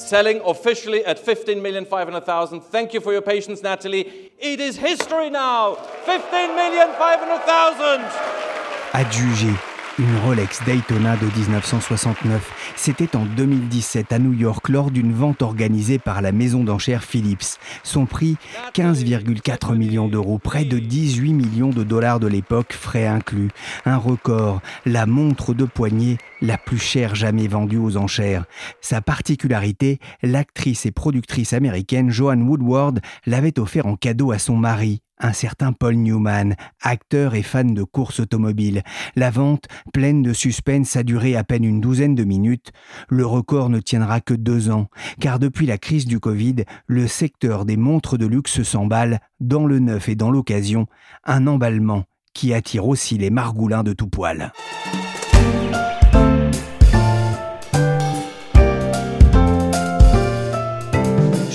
Selling 0.00 0.40
officially 0.44 1.04
at 1.04 1.18
15,500,000. 1.18 2.62
Thank 2.64 2.94
you 2.94 3.00
for 3.00 3.12
your 3.12 3.22
patience, 3.22 3.62
Natalie. 3.62 4.30
It 4.38 4.60
is 4.60 4.76
history 4.76 5.30
now. 5.30 5.76
15,500,000. 6.06 8.10
Adjugé 8.92 9.58
une 9.98 10.16
Rolex 10.24 10.62
Daytona 10.64 11.16
de 11.16 11.26
1969. 11.38 12.72
C'était 12.76 13.16
en 13.16 13.24
2017 13.24 14.12
à 14.12 14.18
New 14.18 14.32
York 14.32 14.68
lors 14.68 14.90
d'une 14.90 15.12
vente 15.12 15.42
organisée 15.42 15.98
par 15.98 16.22
la 16.22 16.32
maison 16.32 16.64
d'enchères 16.64 17.04
Philips. 17.04 17.58
Son 17.82 18.06
prix 18.06 18.36
15,4 18.74 19.76
millions 19.76 20.08
d'euros, 20.08 20.38
près 20.38 20.64
de 20.64 20.78
18 20.78 21.34
millions 21.34 21.70
de 21.70 21.84
dollars 21.84 22.20
de 22.20 22.26
l'époque, 22.26 22.72
frais 22.72 23.06
inclus. 23.06 23.50
Un 23.84 23.96
record, 23.96 24.60
la 24.86 25.06
montre 25.06 25.54
de 25.54 25.64
poignet 25.64 26.18
la 26.40 26.56
plus 26.56 26.78
chère 26.78 27.14
jamais 27.14 27.48
vendue 27.48 27.78
aux 27.78 27.96
enchères. 27.96 28.44
Sa 28.80 29.00
particularité, 29.00 29.98
l'actrice 30.22 30.86
et 30.86 30.92
productrice 30.92 31.52
américaine 31.52 32.10
Joanne 32.10 32.42
Woodward 32.42 33.00
l'avait 33.26 33.58
offert 33.58 33.86
en 33.86 33.96
cadeau 33.96 34.32
à 34.32 34.38
son 34.38 34.56
mari, 34.56 35.02
un 35.20 35.32
certain 35.32 35.72
Paul 35.72 35.94
Newman, 35.96 36.54
acteur 36.82 37.34
et 37.34 37.42
fan 37.42 37.74
de 37.74 37.82
courses 37.82 38.20
automobiles. 38.20 38.82
La 39.16 39.30
vente, 39.30 39.66
pleine 39.92 40.22
de 40.22 40.32
suspense, 40.32 40.96
a 40.96 41.02
duré 41.02 41.36
à 41.36 41.44
peine 41.44 41.64
une 41.64 41.80
douzaine 41.80 42.14
de 42.14 42.24
minutes. 42.24 42.72
Le 43.08 43.24
record 43.26 43.68
ne 43.68 43.80
tiendra 43.80 44.20
que 44.20 44.34
deux 44.34 44.70
ans, 44.70 44.88
car 45.20 45.38
depuis 45.38 45.66
la 45.66 45.78
crise 45.78 46.06
du 46.06 46.20
Covid, 46.20 46.64
le 46.86 47.06
secteur 47.06 47.64
des 47.64 47.76
montres 47.76 48.18
de 48.18 48.26
luxe 48.26 48.62
s'emballe, 48.62 49.20
dans 49.40 49.66
le 49.66 49.78
neuf 49.78 50.08
et 50.08 50.14
dans 50.14 50.30
l'occasion, 50.30 50.86
un 51.24 51.46
emballement 51.46 52.04
qui 52.34 52.54
attire 52.54 52.86
aussi 52.86 53.18
les 53.18 53.30
margoulins 53.30 53.82
de 53.82 53.92
tout 53.92 54.08
poil. 54.08 54.52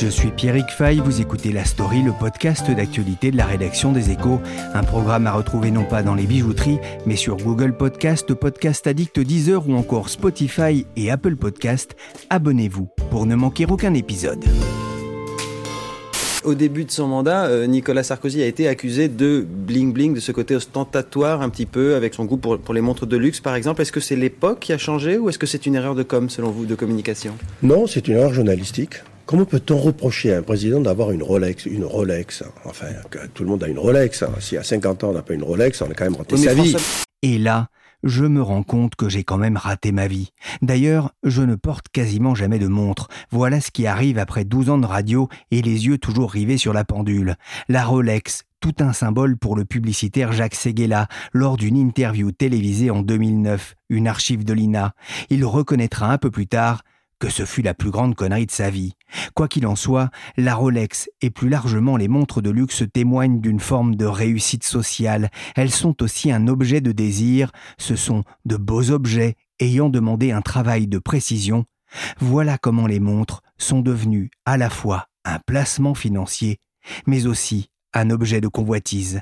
Je 0.05 0.11
suis 0.11 0.29
Pierrick 0.29 0.69
Fay, 0.69 0.99
vous 0.99 1.19
écoutez 1.19 1.51
La 1.51 1.65
Story, 1.65 2.03
le 2.03 2.11
podcast 2.11 2.69
d'actualité 2.69 3.31
de 3.31 3.37
la 3.37 3.47
rédaction 3.47 3.91
des 3.91 4.11
Échos, 4.11 4.39
un 4.75 4.83
programme 4.83 5.25
à 5.25 5.31
retrouver 5.31 5.71
non 5.71 5.83
pas 5.83 6.03
dans 6.03 6.13
les 6.13 6.27
bijouteries, 6.27 6.77
mais 7.07 7.15
sur 7.15 7.37
Google 7.37 7.75
Podcast, 7.75 8.31
Podcast 8.35 8.85
Addict 8.85 9.19
Deezer 9.19 9.67
ou 9.67 9.73
encore 9.73 10.09
Spotify 10.09 10.85
et 10.95 11.09
Apple 11.09 11.35
Podcast. 11.35 11.95
Abonnez-vous 12.29 12.87
pour 13.09 13.25
ne 13.25 13.33
manquer 13.33 13.65
aucun 13.65 13.95
épisode. 13.95 14.45
Au 16.43 16.53
début 16.53 16.85
de 16.85 16.91
son 16.91 17.07
mandat, 17.07 17.47
euh, 17.47 17.65
Nicolas 17.65 18.03
Sarkozy 18.03 18.43
a 18.43 18.45
été 18.45 18.67
accusé 18.67 19.07
de 19.07 19.43
bling-bling, 19.67 20.13
de 20.13 20.19
ce 20.19 20.31
côté 20.31 20.55
ostentatoire 20.55 21.41
un 21.41 21.49
petit 21.49 21.65
peu, 21.65 21.95
avec 21.95 22.13
son 22.13 22.25
goût 22.25 22.37
pour, 22.37 22.59
pour 22.59 22.75
les 22.75 22.81
montres 22.81 23.07
de 23.07 23.17
luxe 23.17 23.39
par 23.39 23.55
exemple. 23.55 23.81
Est-ce 23.81 23.91
que 23.91 23.99
c'est 23.99 24.15
l'époque 24.15 24.59
qui 24.59 24.71
a 24.71 24.77
changé 24.77 25.17
ou 25.17 25.29
est-ce 25.29 25.39
que 25.39 25.47
c'est 25.47 25.65
une 25.65 25.73
erreur 25.73 25.95
de 25.95 26.03
com 26.03 26.29
selon 26.29 26.51
vous, 26.51 26.67
de 26.67 26.75
communication? 26.75 27.33
Non, 27.63 27.87
c'est 27.87 28.07
une 28.07 28.17
erreur 28.17 28.35
journalistique. 28.35 28.97
Comment 29.25 29.45
peut-on 29.45 29.77
reprocher 29.77 30.33
à 30.33 30.37
un 30.37 30.41
président 30.43 30.79
d'avoir 30.79 31.11
une 31.11 31.23
Rolex 31.23 31.65
Une 31.65 31.83
Rolex, 31.83 32.43
enfin, 32.63 32.87
que 33.09 33.25
tout 33.33 33.43
le 33.43 33.49
monde 33.49 33.63
a 33.63 33.67
une 33.67 33.79
Rolex. 33.79 34.21
Hein. 34.21 34.29
Si 34.39 34.55
à 34.55 34.63
50 34.63 35.03
ans 35.03 35.09
on 35.09 35.13
n'a 35.13 35.23
pas 35.23 35.33
une 35.33 35.43
Rolex, 35.43 35.81
on 35.81 35.89
a 35.89 35.93
quand 35.95 36.03
même 36.03 36.15
raté 36.15 36.37
sa 36.37 36.53
vie. 36.53 36.75
Et 37.23 37.39
là, 37.39 37.69
je 38.03 38.23
me 38.23 38.43
rends 38.43 38.61
compte 38.61 38.95
que 38.95 39.09
j'ai 39.09 39.23
quand 39.23 39.37
même 39.37 39.57
raté 39.57 39.91
ma 39.91 40.07
vie. 40.07 40.29
D'ailleurs, 40.61 41.11
je 41.23 41.41
ne 41.41 41.55
porte 41.55 41.87
quasiment 41.89 42.35
jamais 42.35 42.59
de 42.59 42.67
montre. 42.67 43.07
Voilà 43.31 43.61
ce 43.61 43.71
qui 43.71 43.87
arrive 43.87 44.19
après 44.19 44.45
12 44.45 44.69
ans 44.69 44.77
de 44.77 44.85
radio 44.85 45.27
et 45.49 45.63
les 45.63 45.87
yeux 45.87 45.97
toujours 45.97 46.31
rivés 46.31 46.59
sur 46.59 46.71
la 46.71 46.83
pendule. 46.83 47.35
La 47.67 47.83
Rolex, 47.83 48.43
tout 48.59 48.75
un 48.79 48.93
symbole 48.93 49.37
pour 49.37 49.55
le 49.55 49.65
publicitaire 49.65 50.33
Jacques 50.33 50.53
Seguela 50.53 51.07
lors 51.33 51.57
d'une 51.57 51.77
interview 51.77 52.31
télévisée 52.31 52.91
en 52.91 53.01
2009, 53.01 53.73
une 53.89 54.07
archive 54.07 54.43
de 54.43 54.53
l'INA. 54.53 54.93
Il 55.31 55.43
reconnaîtra 55.45 56.11
un 56.11 56.19
peu 56.19 56.29
plus 56.29 56.45
tard 56.45 56.83
que 57.19 57.29
ce 57.29 57.45
fut 57.45 57.61
la 57.61 57.73
plus 57.73 57.91
grande 57.91 58.15
connerie 58.15 58.45
de 58.45 58.51
sa 58.51 58.69
vie. 58.69 58.93
Quoi 59.33 59.47
qu'il 59.47 59.67
en 59.67 59.75
soit, 59.75 60.09
la 60.37 60.55
Rolex 60.55 61.09
et 61.21 61.29
plus 61.29 61.49
largement 61.49 61.97
les 61.97 62.07
montres 62.07 62.41
de 62.41 62.49
luxe 62.49 62.83
témoignent 62.93 63.39
d'une 63.39 63.59
forme 63.59 63.95
de 63.95 64.05
réussite 64.05 64.63
sociale. 64.63 65.29
Elles 65.55 65.71
sont 65.71 66.01
aussi 66.03 66.31
un 66.31 66.47
objet 66.47 66.81
de 66.81 66.91
désir, 66.91 67.51
ce 67.77 67.95
sont 67.95 68.23
de 68.45 68.57
beaux 68.57 68.91
objets 68.91 69.35
ayant 69.59 69.89
demandé 69.89 70.31
un 70.31 70.41
travail 70.41 70.87
de 70.87 70.99
précision. 70.99 71.65
Voilà 72.19 72.57
comment 72.57 72.87
les 72.87 72.99
montres 72.99 73.41
sont 73.57 73.81
devenues 73.81 74.29
à 74.45 74.57
la 74.57 74.69
fois 74.69 75.07
un 75.23 75.39
placement 75.39 75.95
financier, 75.95 76.59
mais 77.07 77.25
aussi 77.25 77.69
un 77.93 78.09
objet 78.09 78.41
de 78.41 78.47
convoitise. 78.47 79.21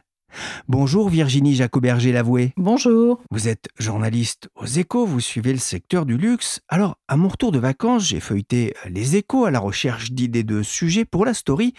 Bonjour 0.68 1.10
Virginie 1.10 1.56
Jacoberger-Lavoué. 1.56 2.54
Bonjour. 2.58 3.22
Vous 3.32 3.48
êtes 3.48 3.68
journaliste 3.78 4.50
aux 4.56 4.66
échos, 4.66 5.06
vous 5.06 5.20
suivez 5.20 5.54
le 5.54 5.60
secteur 5.60 6.06
du 6.06 6.18
luxe. 6.18 6.62
Alors, 6.70 6.98
à 7.08 7.18
mon 7.18 7.28
retour 7.28 7.52
de 7.52 7.60
vacances, 7.60 8.08
j'ai 8.08 8.20
feuilleté 8.20 8.74
les 8.90 9.16
échos 9.16 9.46
à 9.46 9.52
la 9.52 9.60
recherche 9.60 10.12
d'idées 10.12 10.44
de 10.44 10.64
sujets 10.64 11.06
pour 11.06 11.26
la 11.26 11.34
story 11.34 11.74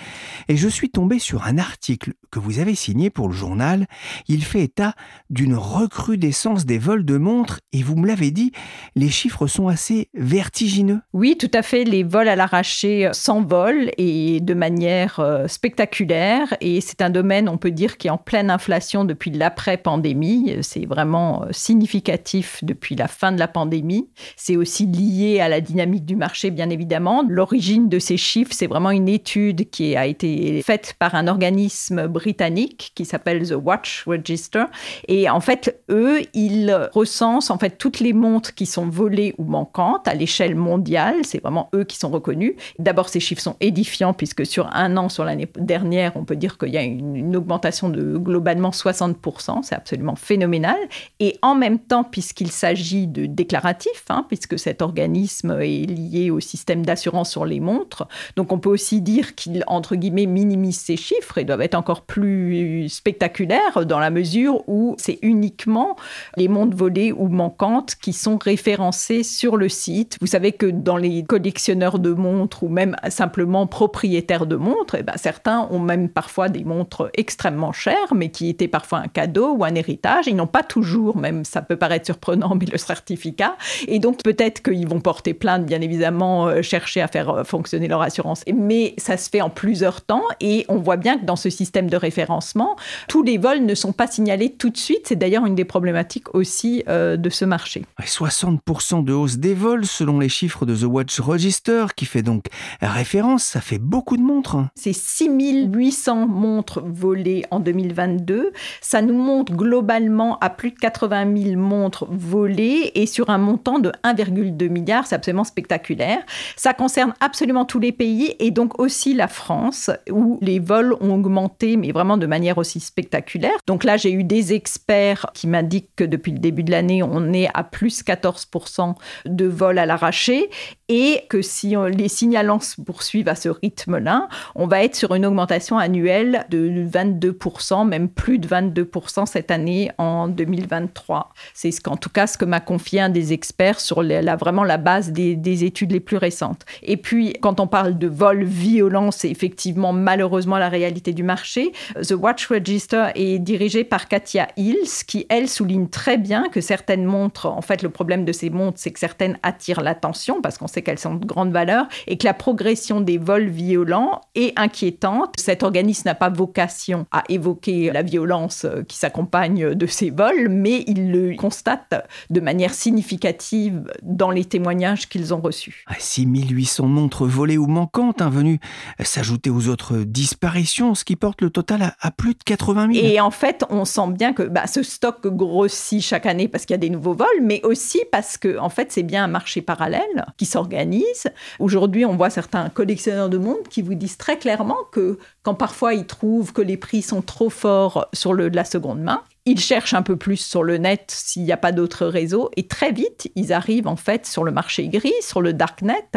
et 0.49 0.57
je 0.57 0.69
suis 0.69 0.91
tombé 0.91 1.19
sur 1.19 1.45
un 1.45 1.59
article 1.59 2.15
que 2.31 2.39
vous 2.39 2.59
avez 2.59 2.75
signé 2.75 3.11
pour 3.11 3.29
le 3.29 3.35
journal. 3.35 3.87
Il 4.29 4.45
fait 4.45 4.63
état 4.63 4.95
d'une 5.31 5.55
recrudescence 5.55 6.67
des 6.67 6.79
vols 6.79 7.05
de 7.05 7.17
montres 7.17 7.61
et 7.73 7.83
vous 7.83 7.97
me 7.97 8.07
l'avez 8.07 8.31
dit, 8.31 8.53
les 8.97 9.09
chiffres 9.09 9.47
sont 9.47 9.69
assez 9.69 10.09
vertigineux. 10.15 11.01
Oui, 11.13 11.37
tout 11.39 11.51
à 11.53 11.63
fait. 11.63 11.85
Les 11.85 12.03
vols 12.03 12.29
à 12.29 12.37
l'arraché 12.37 13.11
s'envolent 13.13 13.91
et 13.99 14.41
de 14.41 14.55
manière 14.55 15.21
euh, 15.21 15.47
spectaculaire 15.49 16.55
et 16.61 16.81
c'est 16.81 17.03
un 17.03 17.11
domaine, 17.11 17.49
on 17.49 17.59
peut 17.59 17.71
dire, 17.71 17.97
qui 17.97 18.09
est 18.09 18.11
en 18.11 18.19
pleine 18.19 18.44
inflation 18.51 19.05
depuis 19.05 19.31
l'après-pandémie. 19.31 20.57
C'est 20.63 20.87
vraiment 20.87 21.43
euh, 21.43 21.47
significatif 21.51 22.63
depuis 22.63 22.95
la 22.95 23.09
fin 23.09 23.33
de 23.33 23.39
la 23.39 23.49
pandémie. 23.49 24.09
C'est 24.37 24.57
aussi 24.57 24.87
lié 24.87 25.41
à 25.41 25.49
la 25.49 25.61
dynamique 25.61 26.05
du 26.05 26.17
marché, 26.17 26.51
bien 26.51 26.71
évidemment. 26.71 27.25
L'origine 27.29 27.89
de 27.89 27.99
ces 27.99 28.17
chiffres, 28.17 28.53
c'est 28.55 28.67
vraiment 28.67 28.91
une 28.91 29.09
étude 29.09 29.71
qui 29.71 29.97
a 29.97 30.07
été 30.07 30.63
faite 30.63 30.95
par 30.99 31.15
un 31.15 31.29
organisme 31.29 32.07
britannique 32.07 32.93
qui 32.95 33.05
s'appelle 33.05 33.49
The 33.49 33.55
Watch 33.55 34.05
Register. 34.07 34.65
Et 35.09 35.29
en 35.29 35.41
fait, 35.41 35.83
eux, 35.91 36.21
ils 36.35 36.89
recensent 36.93 37.51
en 37.51 37.59
fait 37.59 37.79
toutes 37.79 38.01
les 38.01 38.13
montres 38.13 38.55
qui 38.55 38.67
sont 38.67 38.87
volées 38.87 39.35
ou 39.39 39.45
manquantes 39.45 40.09
à 40.09 40.15
l'échelle 40.15 40.55
mondiale. 40.55 41.17
C'est 41.23 41.43
vraiment 41.43 41.69
eux 41.75 41.85
qui 41.85 41.99
sont 41.99 42.11
reconnus. 42.11 42.55
D'abord, 42.79 43.09
ces 43.09 43.21
chiffres 43.21 43.43
sont 43.43 43.57
édifiants 43.61 44.15
puisque 44.15 44.47
sur 44.47 44.69
un 44.75 44.97
an, 44.97 45.09
sur 45.09 45.25
l'année 45.25 45.49
dernière, 45.59 46.13
on 46.17 46.25
peut 46.25 46.37
dire 46.37 46.59
qu'il 46.59 46.71
y 46.71 46.79
a 46.79 46.83
une, 46.83 47.17
une 47.17 47.37
augmentation 47.37 47.89
de 47.89 48.17
globalement 48.35 48.71
60%, 48.71 49.63
c'est 49.63 49.77
absolument 49.77 50.17
phénoménal. 50.17 50.77
Et 51.21 51.39
en 51.41 51.55
même 51.55 51.79
temps, 51.79 52.03
puisqu'il 52.03 52.51
s'agit 52.51 53.07
de 53.07 53.27
déclaratifs, 53.27 54.07
hein, 54.09 54.25
puisque 54.27 54.59
cet 54.59 54.83
organisme 54.83 55.57
est 55.61 55.87
lié 55.87 56.33
au 56.33 56.41
système 56.41 56.85
d'assurance 56.85 57.31
sur 57.31 57.45
les 57.45 57.61
montres, 57.61 58.09
donc 58.35 58.51
on 58.51 58.59
peut 58.59 58.71
aussi 58.71 59.01
dire 59.01 59.37
qu'il, 59.37 59.63
entre 59.69 59.95
guillemets, 59.95 60.27
minimise 60.27 60.81
ces 60.81 60.97
chiffres 60.97 61.39
et 61.39 61.45
doivent 61.45 61.61
être 61.61 61.77
encore 61.77 62.03
plus 62.03 62.89
spectaculaires 62.89 63.87
dans 63.87 64.01
la 64.01 64.11
mesure 64.11 64.69
où 64.69 64.97
c'est 64.99 65.21
uniquement 65.23 65.95
les 66.37 66.49
montres 66.49 66.77
volées 66.77 67.13
ou 67.13 67.29
manquantes 67.29 67.95
qui 67.95 68.13
sont 68.13 68.37
référencées 68.37 69.23
sur 69.23 69.57
le 69.57 69.69
site. 69.69 70.17
Vous 70.21 70.27
savez 70.27 70.51
que 70.51 70.67
dans 70.67 70.97
les 70.97 71.23
collectionneurs 71.23 72.01
de 72.01 72.11
montres 72.11 72.65
ou 72.65 72.69
même 72.69 72.97
simplement 73.11 73.69
propriétaires 73.69 74.47
de 74.47 74.57
montres, 74.57 74.97
eh 74.99 75.05
ben, 75.05 75.15
certains 75.17 75.69
ont 75.71 75.79
même 75.79 76.09
parfois 76.09 76.49
des 76.49 76.65
montres 76.65 77.11
extrêmement 77.15 77.73
chères, 77.73 78.15
mais 78.15 78.24
qui 78.31 78.49
était 78.49 78.69
parfois 78.69 78.99
un 78.99 79.09
cadeau 79.09 79.55
ou 79.55 79.65
un 79.65 79.75
héritage. 79.75 80.27
Ils 80.27 80.37
n'ont 80.37 80.47
pas 80.47 80.63
toujours, 80.63 81.17
même 81.17 81.45
ça 81.45 81.63
peut 81.63 81.77
paraître 81.77 82.07
surprenant, 82.07 82.55
mais 82.61 82.67
le 82.67 82.79
certificat. 82.79 83.57
Et 83.89 83.99
donc 83.99 84.23
peut-être 84.23 84.63
qu'ils 84.63 84.89
vont 84.89 85.01
porter 85.01 85.35
plainte, 85.35 85.67
bien 85.67 85.81
évidemment, 85.81 86.47
euh, 86.47 86.63
chercher 86.63 87.01
à 87.01 87.09
faire 87.09 87.31
euh, 87.31 87.45
fonctionner 87.45 87.89
leur 87.89 88.03
assurance. 88.03 88.43
Mais 88.55 88.95
ça 88.99 89.17
se 89.17 89.31
fait 89.31 89.41
en 89.41 89.51
plusieurs 89.51 90.03
temps 90.03 90.25
et 90.41 90.65
on 90.69 90.79
voit 90.79 90.97
bien 90.97 91.19
que 91.19 91.25
dans 91.25 91.37
ce 91.37 91.51
système 91.51 91.89
de 91.89 91.97
référencement, 91.97 92.77
tous 93.09 93.23
les 93.23 93.39
vols 93.39 93.65
ne 93.65 93.75
sont 93.75 93.93
pas 93.93 94.07
signalés 94.07 94.51
tout 94.51 94.71
de 94.71 94.77
suite. 94.77 95.07
C'est 95.09 95.17
d'ailleurs 95.17 95.47
une 95.47 95.55
des 95.55 95.65
problématiques 95.65 96.35
aussi 96.35 96.83
euh, 96.89 97.17
de 97.17 97.31
ce 97.31 97.45
marché. 97.45 97.85
60% 98.01 99.05
de 99.05 99.13
hausse 99.13 99.37
des 99.37 99.55
vols 99.55 99.87
selon 99.87 100.19
les 100.19 100.29
chiffres 100.29 100.67
de 100.67 100.77
The 100.77 100.85
Watch 100.85 101.21
Register, 101.21 101.87
qui 101.97 102.07
fait 102.07 102.23
donc 102.23 102.47
référence, 102.81 103.45
ça 103.45 103.61
fait 103.61 103.79
beaucoup 103.79 104.17
de 104.17 104.23
montres. 104.23 104.57
C'est 104.75 104.93
6800 104.93 106.27
montres 106.27 106.83
volées 106.85 107.45
en 107.51 107.61
2022 107.61 108.14
2022. 108.17 108.53
Ça 108.81 109.03
nous 109.03 109.15
monte 109.15 109.53
globalement 109.53 110.39
à 110.41 110.51
plus 110.51 110.71
de 110.71 110.79
80 110.79 111.37
000 111.37 111.61
montres 111.61 112.07
volées 112.09 112.93
et 112.95 113.07
sur 113.07 113.31
un 113.31 113.39
montant 113.39 113.79
de 113.79 113.93
1,2 114.05 114.69
milliard. 114.69 115.07
C'est 115.07 115.15
absolument 115.15 115.45
spectaculaire. 115.45 116.19
Ça 116.57 116.75
concerne 116.75 117.15
absolument 117.21 117.65
tous 117.65 117.79
les 117.79 117.93
pays 117.93 118.35
et 118.39 118.51
donc 118.51 118.79
aussi 118.81 119.15
la 119.15 119.29
France 119.29 119.91
où 120.11 120.39
les 120.41 120.59
vols 120.59 120.95
ont 121.01 121.15
augmenté, 121.15 121.77
mais 121.77 121.93
vraiment 121.93 122.17
de 122.17 122.27
manière 122.27 122.59
aussi 122.59 122.81
spectaculaire. 122.81 123.57
Donc 123.67 123.85
là, 123.85 123.97
j'ai 123.97 124.13
eu 124.13 124.25
des 124.25 124.53
experts 124.53 125.27
qui 125.35 125.47
m'indiquent 125.47 125.91
que 125.97 126.05
depuis 126.05 126.33
le 126.33 126.39
début 126.39 126.63
de 126.63 126.71
l'année, 126.71 127.03
on 127.03 127.33
est 127.33 127.49
à 127.55 127.65
plus 127.65 128.03
14% 128.05 128.95
de 129.27 129.47
vols 129.47 129.79
à 129.79 129.87
l'arraché 129.87 130.51
et 130.89 131.23
que 131.29 131.43
si 131.43 131.75
les 131.97 132.09
signalants 132.09 132.61
se 132.61 132.81
poursuivent 132.81 133.29
à 133.29 133.35
ce 133.35 133.49
rythme-là, 133.49 134.29
on 134.55 134.67
va 134.67 134.85
être 134.85 134.97
sur 134.97 135.15
une 135.15 135.27
augmentation 135.27 135.79
annuelle 135.79 136.47
de 136.51 136.87
22%, 136.87 137.87
même 137.95 138.09
plus 138.09 138.39
de 138.39 138.49
22% 138.49 139.27
cette 139.27 139.51
année 139.51 139.91
en 139.99 140.29
2023. 140.29 141.33
C'est 141.55 141.71
ce 141.71 141.81
qu'en 141.81 141.97
tout 141.97 142.11
cas 142.11 142.27
ce 142.27 142.37
que 142.37 142.45
m'a 142.45 142.61
confié 142.61 143.01
un 143.01 143.09
des 143.09 143.33
experts 143.33 143.81
sur 143.81 144.03
la, 144.03 144.37
vraiment 144.37 144.65
la 144.65 144.77
base 144.77 145.13
des, 145.13 145.37
des, 145.37 145.65
études 145.65 145.93
les 145.93 146.01
plus 146.01 146.17
récentes. 146.17 146.65
Et 146.83 146.97
puis, 146.97 147.35
quand 147.41 147.61
on 147.61 147.67
parle 147.67 147.97
de 147.97 148.09
vols 148.09 148.45
violents, 148.45 149.11
c'est 149.11 149.31
effectivement 149.31 149.93
malheureusement 149.93 150.59
la 150.59 150.69
réalité 150.69 151.13
du 151.13 151.23
marché. 151.23 151.73
The 151.97 152.13
Watch 152.13 152.47
Register 152.47 153.07
est 153.15 153.39
dirigé 153.39 153.85
par 153.85 154.09
Katia 154.09 154.49
Hills, 154.57 155.05
qui 155.07 155.27
elle 155.29 155.49
souligne 155.49 155.89
très 155.89 156.19
bien 156.19 156.49
que 156.51 156.61
certaines 156.61 157.05
montres, 157.05 157.47
en 157.47 157.63
fait, 157.63 157.83
le 157.83 157.91
problème 157.91 158.25
de 158.25 158.33
ces 158.33 158.51
montres, 158.51 158.79
c'est 158.81 158.91
que 158.91 158.99
certaines 158.99 159.39
attirent 159.43 159.81
l'attention 159.81 160.43
parce 160.43 160.59
qu'on 160.59 160.67
sait 160.67 160.83
qu'elles 160.83 160.99
sont 160.99 161.15
de 161.15 161.25
grande 161.25 161.53
valeur 161.53 161.87
et 162.07 162.19
que 162.19 162.27
la 162.27 162.35
progression 162.35 163.01
des 163.01 163.19
vols 163.19 163.49
violents 163.49 164.21
est 164.35 164.59
inquiétante. 164.59 165.35
Cet 165.39 165.63
organisme 165.63 166.09
n'a 166.09 166.15
pas 166.15 166.31
vocation 166.31 167.07
à 167.13 167.23
évoquer 167.29 167.84
la 167.93 168.03
violence 168.03 168.65
euh, 168.65 168.83
qui 168.83 168.97
s'accompagne 168.97 169.75
de 169.75 169.87
ces 169.87 170.11
vols, 170.11 170.49
mais 170.49 170.85
il 170.87 171.11
le 171.11 171.37
constate 171.37 172.07
de 172.31 172.41
manière 172.41 172.75
significative 172.75 173.85
dans 174.03 174.31
les 174.31 174.45
témoignages 174.45 175.09
qu'ils 175.09 175.35
ont 175.35 175.41
reçus. 175.41 175.85
6800 175.99 176.87
montres 176.87 177.25
volées 177.25 177.59
ou 177.59 177.67
manquantes 177.67 178.23
hein, 178.23 178.31
venues 178.31 178.61
s'ajouter 179.01 179.51
aux 179.51 179.69
autres 179.69 179.99
disparitions, 179.99 180.95
ce 180.95 181.05
qui 181.05 181.17
porte 181.17 181.43
le 181.43 181.51
total 181.51 181.95
à, 182.01 182.11
plus 182.11 182.35
de 182.35 182.43
80 182.45 182.93
000. 182.93 183.07
Et 183.07 183.21
en 183.21 183.31
fait, 183.31 183.65
on 183.71 183.85
sent 183.85 184.09
bien 184.11 184.33
que 184.33 184.43
bah, 184.43 184.67
ce 184.67 184.83
stock 184.83 185.27
grossit 185.27 186.03
chaque 186.03 186.27
année 186.27 186.49
parce 186.49 186.65
qu'il 186.65 186.75
y 186.75 186.79
a 186.79 186.79
des 186.79 186.91
nouveaux 186.91 187.15
vols, 187.15 187.43
mais 187.43 187.61
aussi 187.65 188.01
parce 188.11 188.37
que 188.37 188.59
en 188.59 188.69
fait, 188.69 188.93
c'est 188.93 189.03
bien 189.03 189.25
un 189.25 189.29
marché 189.29 189.63
parallèle 189.63 190.27
qui 190.37 190.47
s'organise. 190.47 191.27
Aujourd'hui, 191.59 192.05
on 192.05 192.17
voit 192.17 192.31
certains 192.31 192.69
collectionneurs 192.69 193.29
de 193.29 193.39
montres 193.39 193.69
qui 193.69 193.83
vous 193.83 193.95
disent 193.95 194.17
très 194.17 194.39
clairement 194.39 194.79
que 194.93 195.19
quand 195.45 195.55
parfois 195.55 195.95
ils 195.95 196.07
trouvent 196.07 196.53
que 196.53 196.63
les 196.63 196.79
prix 196.79 197.03
sont 197.03 197.23
trop 197.23 197.51
forts 197.51 198.09
sur 198.15 198.33
le, 198.33 198.49
la 198.49 198.65
seconde 198.65 199.01
main, 199.01 199.23
ils 199.47 199.61
cherchent 199.61 199.93
un 199.93 200.01
peu 200.01 200.17
plus 200.17 200.39
sur 200.39 200.63
le 200.63 200.79
net 200.79 201.05
s'il 201.09 201.45
n'y 201.45 201.53
a 201.53 201.59
pas 201.59 201.71
d'autres 201.71 202.07
réseaux 202.07 202.51
et 202.57 202.67
très 202.67 202.93
vite, 202.93 203.31
ils 203.37 203.53
arrivent 203.53 203.87
en 203.87 203.97
fait 203.97 204.25
sur 204.25 204.43
le 204.43 204.53
marché 204.53 204.89
gris, 204.89 205.13
sur 205.21 205.43
le 205.43 205.53
darknet. 205.53 206.09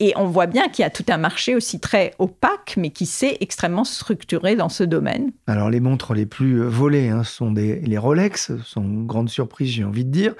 Et 0.00 0.12
on 0.16 0.26
voit 0.26 0.46
bien 0.46 0.68
qu'il 0.68 0.82
y 0.82 0.86
a 0.86 0.90
tout 0.90 1.04
un 1.08 1.18
marché 1.18 1.54
aussi 1.54 1.78
très 1.78 2.14
opaque, 2.18 2.74
mais 2.76 2.90
qui 2.90 3.06
s'est 3.06 3.36
extrêmement 3.40 3.84
structuré 3.84 4.56
dans 4.56 4.68
ce 4.68 4.82
domaine. 4.82 5.30
Alors 5.46 5.70
les 5.70 5.78
montres 5.78 6.14
les 6.14 6.26
plus 6.26 6.60
euh, 6.60 6.68
volées 6.68 7.10
hein, 7.10 7.22
sont 7.22 7.52
des, 7.52 7.78
les 7.78 7.96
Rolex, 7.96 8.50
sont 8.64 9.04
grande 9.04 9.28
surprise 9.28 9.70
j'ai 9.70 9.84
envie 9.84 10.04
de 10.04 10.10
dire. 10.10 10.34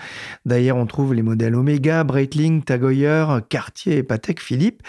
D'ailleurs 0.44 0.76
on 0.76 0.86
trouve 0.86 1.14
les 1.14 1.22
modèles 1.22 1.54
Omega, 1.54 2.02
Breitling, 2.02 2.64
Tag 2.64 2.82
Heuer, 2.82 3.42
Cartier 3.48 4.02
Patek 4.02 4.40
Philippe. 4.40 4.82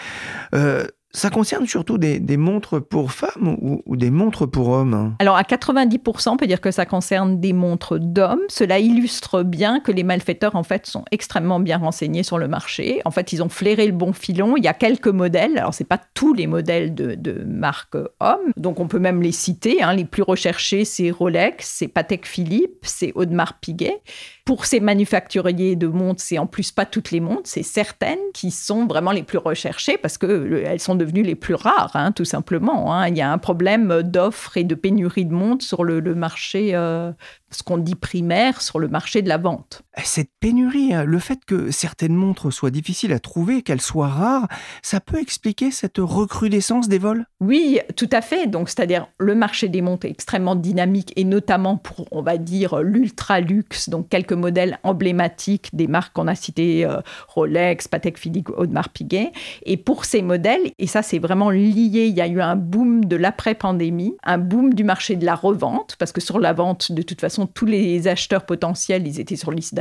Euh, 0.52 0.88
ça 1.12 1.30
concerne 1.30 1.66
surtout 1.66 1.96
des, 1.96 2.36
montres 2.36 2.82
pour 2.82 3.10
femmes 3.10 3.56
ou, 3.86 3.96
des 3.96 4.10
montres 4.10 4.50
pour 4.50 4.68
hommes? 4.68 5.14
Alors 5.18 5.36
à 5.36 5.42
90%, 5.42 6.28
on 6.28 6.36
peut 6.36 6.46
dire 6.46 6.60
que 6.60 6.70
ça 6.70 6.84
concerne 6.84 7.40
des 7.40 7.54
montres 7.54 7.98
d'hommes. 7.98 8.42
Cela 8.48 8.78
illustre 8.78 9.42
bien 9.42 9.80
que 9.80 9.92
les 9.92 10.02
malfaiteurs 10.02 10.56
en 10.56 10.62
fait 10.62 10.86
sont 10.86 11.04
extrêmement 11.10 11.58
bien 11.58 11.78
renseignés 11.78 12.22
sur 12.22 12.36
le 12.38 12.48
marché. 12.48 13.00
En 13.06 13.10
fait, 13.10 13.32
ils 13.32 13.42
ont 13.42 13.48
flairé 13.48 13.86
le 13.86 13.92
bon 13.92 14.12
filon. 14.12 14.56
Il 14.56 14.64
y 14.64 14.68
a 14.68 14.74
quelques 14.74 15.08
modèles. 15.08 15.56
Alors 15.56 15.72
c'est 15.72 15.84
pas 15.84 16.00
tous 16.14 16.34
les 16.34 16.46
modèles 16.46 16.94
de, 16.94 17.14
de 17.14 17.44
marque 17.44 17.96
hommes, 18.20 18.52
donc 18.56 18.80
on 18.80 18.88
peut 18.88 18.98
même 18.98 19.22
les 19.22 19.32
citer. 19.32 19.82
Hein. 19.82 19.94
Les 19.94 20.04
plus 20.04 20.22
recherchés, 20.22 20.84
c'est 20.84 21.10
Rolex, 21.10 21.66
c'est 21.66 21.88
Patek 21.88 22.26
Philippe, 22.26 22.80
c'est 22.82 23.12
Audemars 23.14 23.58
Piguet. 23.60 24.02
Pour 24.46 24.64
ces 24.64 24.78
manufacturiers 24.78 25.74
de 25.74 25.88
montres, 25.88 26.22
c'est 26.22 26.38
en 26.38 26.46
plus 26.46 26.70
pas 26.70 26.86
toutes 26.86 27.10
les 27.10 27.18
montres, 27.18 27.50
c'est 27.50 27.64
certaines 27.64 28.20
qui 28.32 28.52
sont 28.52 28.86
vraiment 28.86 29.10
les 29.10 29.24
plus 29.24 29.38
recherchées 29.38 29.98
parce 29.98 30.18
qu'elles 30.18 30.78
sont 30.78 30.94
devenues 30.94 31.24
les 31.24 31.34
plus 31.34 31.54
rares, 31.54 31.90
hein, 31.94 32.12
tout 32.12 32.24
simplement. 32.24 32.94
Hein. 32.94 33.08
Il 33.08 33.16
y 33.16 33.22
a 33.22 33.32
un 33.32 33.38
problème 33.38 34.04
d'offre 34.04 34.56
et 34.56 34.62
de 34.62 34.76
pénurie 34.76 35.24
de 35.24 35.34
montres 35.34 35.64
sur 35.64 35.82
le, 35.82 36.00
marché 36.14 36.76
euh, 36.76 37.10
ce 37.50 37.64
qu'on 37.64 37.76
dit 37.76 37.96
primaire 37.96 38.62
sur 38.62 38.78
le 38.78 38.86
marché 38.86 39.20
de 39.20 39.28
la 39.28 39.36
vente. 39.36 39.82
Cette 40.04 40.30
pénurie, 40.40 40.92
hein, 40.92 41.04
le 41.04 41.18
fait 41.18 41.44
que 41.46 41.70
certaines 41.70 42.14
montres 42.14 42.52
soient 42.52 42.70
difficiles 42.70 43.12
à 43.12 43.18
trouver, 43.18 43.62
qu'elles 43.62 43.80
soient 43.80 44.08
rares, 44.08 44.46
ça 44.82 45.00
peut 45.00 45.18
expliquer 45.18 45.70
cette 45.70 45.96
recrudescence 45.98 46.88
des 46.88 46.98
vols? 46.98 47.24
Oui, 47.40 47.80
tout 47.96 48.08
à 48.12 48.20
fait. 48.20 48.46
Donc, 48.46 48.68
c'est-à-dire 48.68 49.08
le 49.18 49.34
marché 49.34 49.68
des 49.68 49.80
montres 49.80 50.06
est 50.06 50.10
extrêmement 50.10 50.54
dynamique 50.54 51.12
et 51.16 51.24
notamment 51.24 51.78
pour, 51.78 52.06
on 52.10 52.22
va 52.22 52.36
dire, 52.36 52.82
l'ultra 52.82 53.40
luxe, 53.40 53.88
donc 53.88 54.10
quelques 54.10 54.34
modèles 54.34 54.78
emblématiques 54.82 55.70
des 55.72 55.86
marques 55.86 56.14
qu'on 56.14 56.28
a 56.28 56.34
citées, 56.34 56.84
euh, 56.84 57.00
Rolex, 57.28 57.88
Patek 57.88 58.18
Philippe, 58.18 58.50
Audemars 58.50 58.90
Piguet. 58.90 59.32
Et 59.64 59.78
pour 59.78 60.04
ces 60.04 60.20
modèles, 60.20 60.72
et 60.78 60.86
ça 60.86 61.02
c'est 61.02 61.18
vraiment 61.18 61.50
lié, 61.50 62.06
il 62.06 62.14
y 62.14 62.20
a 62.20 62.28
eu 62.28 62.40
un 62.42 62.56
boom 62.56 63.06
de 63.06 63.16
l'après-pandémie, 63.16 64.16
un 64.24 64.38
boom 64.38 64.74
du 64.74 64.84
marché 64.84 65.16
de 65.16 65.24
la 65.24 65.34
revente, 65.34 65.96
parce 65.98 66.12
que 66.12 66.20
sur 66.20 66.38
la 66.38 66.52
vente, 66.52 66.92
de 66.92 67.02
toute 67.02 67.20
façon, 67.20 67.46
tous 67.46 67.66
les 67.66 68.08
acheteurs 68.08 68.44
potentiels, 68.44 69.06
ils 69.06 69.20
étaient 69.20 69.36
sur 69.36 69.50
liste 69.50 69.74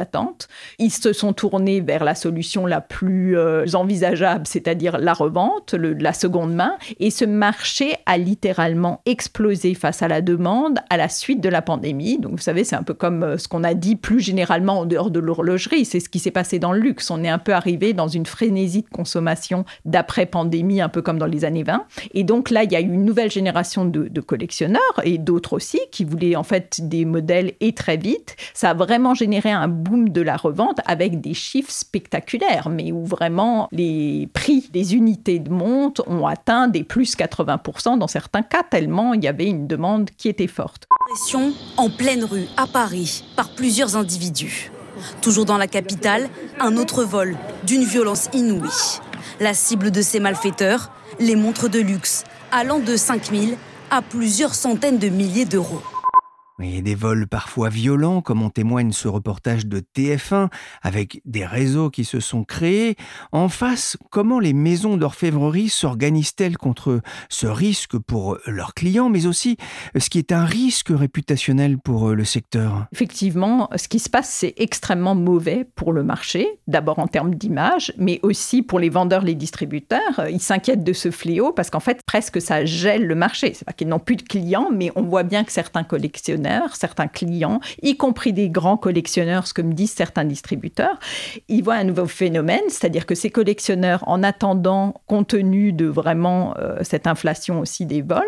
Ils 0.80 0.92
se 0.92 1.14
sont 1.14 1.34
tournés 1.34 1.82
vers 1.82 2.04
la 2.04 2.16
solution 2.16 2.66
la 2.66 2.82
plus 2.82 3.38
euh, 3.38 3.66
envisageable, 3.74 4.48
c'est-à-dire 4.48 4.98
la 4.98 5.14
revente, 5.14 5.74
la 5.74 6.14
seconde 6.14 6.54
main. 6.54 6.76
Et 7.00 7.10
ce 7.10 7.26
marché 7.26 7.96
a 8.06 8.18
littéralement 8.18 9.02
explosé 9.06 9.74
face 9.74 10.02
à 10.02 10.08
la 10.08 10.22
demande 10.22 10.80
à 10.90 10.98
la 10.98 11.10
suite 11.10 11.42
de 11.42 11.50
la 11.50 11.62
pandémie. 11.62 12.18
Donc, 12.18 12.34
vous 12.34 12.38
savez, 12.38 12.64
c'est 12.64 12.76
un 12.76 12.84
peu 12.84 12.94
comme 12.94 13.24
euh, 13.24 13.38
ce 13.38 13.48
qu'on 13.48 13.64
a 13.64 13.74
dit 13.74 13.96
plus 13.96 14.20
généralement 14.20 14.80
en 14.80 14.86
dehors 14.86 15.12
de 15.12 15.20
l'horlogerie. 15.20 15.86
C'est 15.86 16.00
ce 16.00 16.10
qui 16.10 16.20
s'est 16.20 16.32
passé 16.32 16.60
dans 16.60 16.72
le 16.72 16.80
luxe. 16.80 17.10
On 17.12 17.24
est 17.24 17.30
un 17.30 17.40
peu 17.40 17.54
arrivé 17.54 17.94
dans 17.94 18.08
une 18.08 18.26
frénésie 18.26 18.84
de 18.84 18.90
consommation 18.90 19.66
d'après-pandémie, 19.86 20.82
un 20.82 20.90
peu 20.90 21.02
comme 21.02 21.18
dans 21.18 21.26
les 21.26 21.46
années 21.46 21.64
20. 21.64 21.86
Et 22.14 22.24
donc 22.24 22.50
là, 22.50 22.64
il 22.64 22.72
y 22.72 22.76
a 22.76 22.82
eu 22.82 22.92
une 22.92 23.06
nouvelle 23.06 23.32
génération 23.32 23.86
de, 23.86 24.08
de 24.08 24.22
collectionneurs 24.22 25.02
et 25.04 25.18
d'autres 25.18 25.54
aussi 25.54 25.80
qui 25.92 26.04
voulaient 26.04 26.36
en 26.36 26.44
fait 26.44 26.80
des 26.82 27.06
modèles 27.06 27.54
et 27.60 27.74
très 27.74 27.98
vite. 27.98 28.36
Ça 28.54 28.72
a 28.72 28.74
vraiment 28.74 29.14
généré 29.14 29.52
un 29.52 29.68
boom 29.68 29.95
de 29.98 30.22
la 30.22 30.38
revente 30.38 30.80
avec 30.86 31.22
des 31.22 31.34
chiffres 31.34 31.72
spectaculaires, 31.72 32.70
mais 32.70 32.92
où 32.92 33.06
vraiment 33.06 33.68
les 33.72 34.28
prix 34.34 34.70
des 34.72 34.96
unités 34.96 35.40
de 35.40 35.50
montre 35.50 36.04
ont 36.08 36.28
atteint 36.28 36.68
des 36.68 36.84
plus 36.84 37.16
80% 37.16 37.98
dans 37.98 38.08
certains 38.08 38.44
cas, 38.44 38.64
tellement 38.64 39.14
il 39.14 39.24
y 39.24 39.28
avait 39.28 39.48
une 39.48 39.68
demande 39.68 40.10
qui 40.18 40.30
était 40.30 40.48
forte. 40.48 40.88
Pression 41.10 41.54
en 41.78 41.90
pleine 41.90 42.24
rue 42.24 42.46
à 42.58 42.68
Paris 42.68 43.24
par 43.36 43.50
plusieurs 43.50 43.96
individus. 43.96 44.72
Toujours 45.22 45.46
dans 45.46 45.58
la 45.58 45.68
capitale, 45.68 46.30
un 46.60 46.78
autre 46.78 47.04
vol 47.04 47.36
d'une 47.66 47.84
violence 47.84 48.30
inouïe. 48.34 49.00
La 49.40 49.54
cible 49.54 49.92
de 49.92 50.02
ces 50.02 50.20
malfaiteurs, 50.20 50.92
les 51.20 51.36
montres 51.36 51.70
de 51.70 51.80
luxe, 51.80 52.24
allant 52.52 52.80
de 52.80 52.96
5 52.96 53.32
000 53.32 53.58
à 53.92 54.02
plusieurs 54.02 54.56
centaines 54.56 54.98
de 54.98 55.10
milliers 55.10 55.46
d'euros. 55.46 55.82
Et 56.62 56.82
des 56.82 56.96
vols 56.96 57.28
parfois 57.28 57.68
violents, 57.68 58.22
comme 58.22 58.42
en 58.42 58.50
témoigne 58.50 58.94
ce 58.94 59.10
reportage 59.10 59.66
de 59.66 59.82
TF1, 59.82 60.48
avec 60.82 61.22
des 61.26 61.46
réseaux 61.46 61.90
qui 61.90 62.06
se 62.06 62.22
sont 62.22 62.46
créés. 62.46 62.96
En 63.34 63.50
face, 63.50 63.98
comment 64.10 64.40
les 64.40 64.54
maisons 64.54 64.96
d'orfèvrerie 64.96 65.68
s'organisent-elles 65.68 66.58
contre 66.58 67.02
ce 67.28 67.46
risque 67.46 67.98
pour 67.98 68.38
leurs 68.46 68.74
clients, 68.74 69.10
mais 69.10 69.26
aussi 69.26 69.58
ce 70.00 70.10
qui 70.10 70.18
est 70.18 70.32
un 70.32 70.46
risque 70.46 70.92
réputationnel 70.92 71.78
pour 71.78 72.12
le 72.12 72.24
secteur? 72.24 72.86
Effectivement, 72.94 73.70
ce 73.76 73.90
qui 73.90 74.00
se 74.00 74.10
passe, 74.10 74.30
c'est 74.30 74.54
extrêmement 74.56 75.14
mauvais 75.14 75.68
pour 75.76 75.92
le 75.92 76.04
marché, 76.04 76.48
d'abord 76.68 77.00
en 77.00 77.08
termes 77.08 77.36
d'image, 77.36 77.92
mais 77.98 78.22
aussi 78.24 78.62
pour 78.62 78.80
les 78.80 78.90
vendeurs, 78.90 79.24
les 79.24 79.36
distributeurs. 79.36 80.26
Ils 80.30 80.40
s'inquiètent 80.42 80.86
de 80.86 80.94
ce 80.94 81.12
fléau 81.12 81.52
parce 81.52 81.70
qu'en 81.70 81.82
fait, 81.82 82.02
presque 82.06 82.42
ça 82.42 82.64
gèle 82.64 83.06
le 83.06 83.16
marché. 83.16 83.54
C'est 83.54 83.66
pas 83.66 83.74
qu'ils 83.74 83.90
n'ont 83.90 84.00
plus 84.00 84.16
de 84.16 84.24
clients, 84.24 84.70
mais 84.74 84.90
on 84.96 85.04
voit 85.04 85.24
bien 85.24 85.44
que 85.44 85.52
certains 85.52 85.84
collectionneurs 85.84 86.45
certains 86.74 87.08
clients, 87.08 87.60
y 87.82 87.98
compris 87.98 88.34
des 88.34 88.50
grands 88.50 88.78
collectionneurs, 88.78 89.48
ce 89.48 89.54
que 89.54 89.62
me 89.62 89.74
disent 89.74 89.94
certains 89.94 90.26
distributeurs, 90.26 91.00
ils 91.48 91.64
voient 91.64 91.76
un 91.76 91.84
nouveau 91.84 92.08
phénomène, 92.08 92.64
c'est-à-dire 92.70 93.06
que 93.06 93.16
ces 93.16 93.30
collectionneurs, 93.30 94.04
en 94.08 94.24
attendant, 94.24 94.94
compte 95.08 95.30
tenu 95.30 95.74
de 95.74 95.86
vraiment 95.86 96.56
euh, 96.58 96.78
cette 96.82 97.08
inflation 97.08 97.60
aussi 97.60 97.86
des 97.86 98.02
vols, 98.02 98.24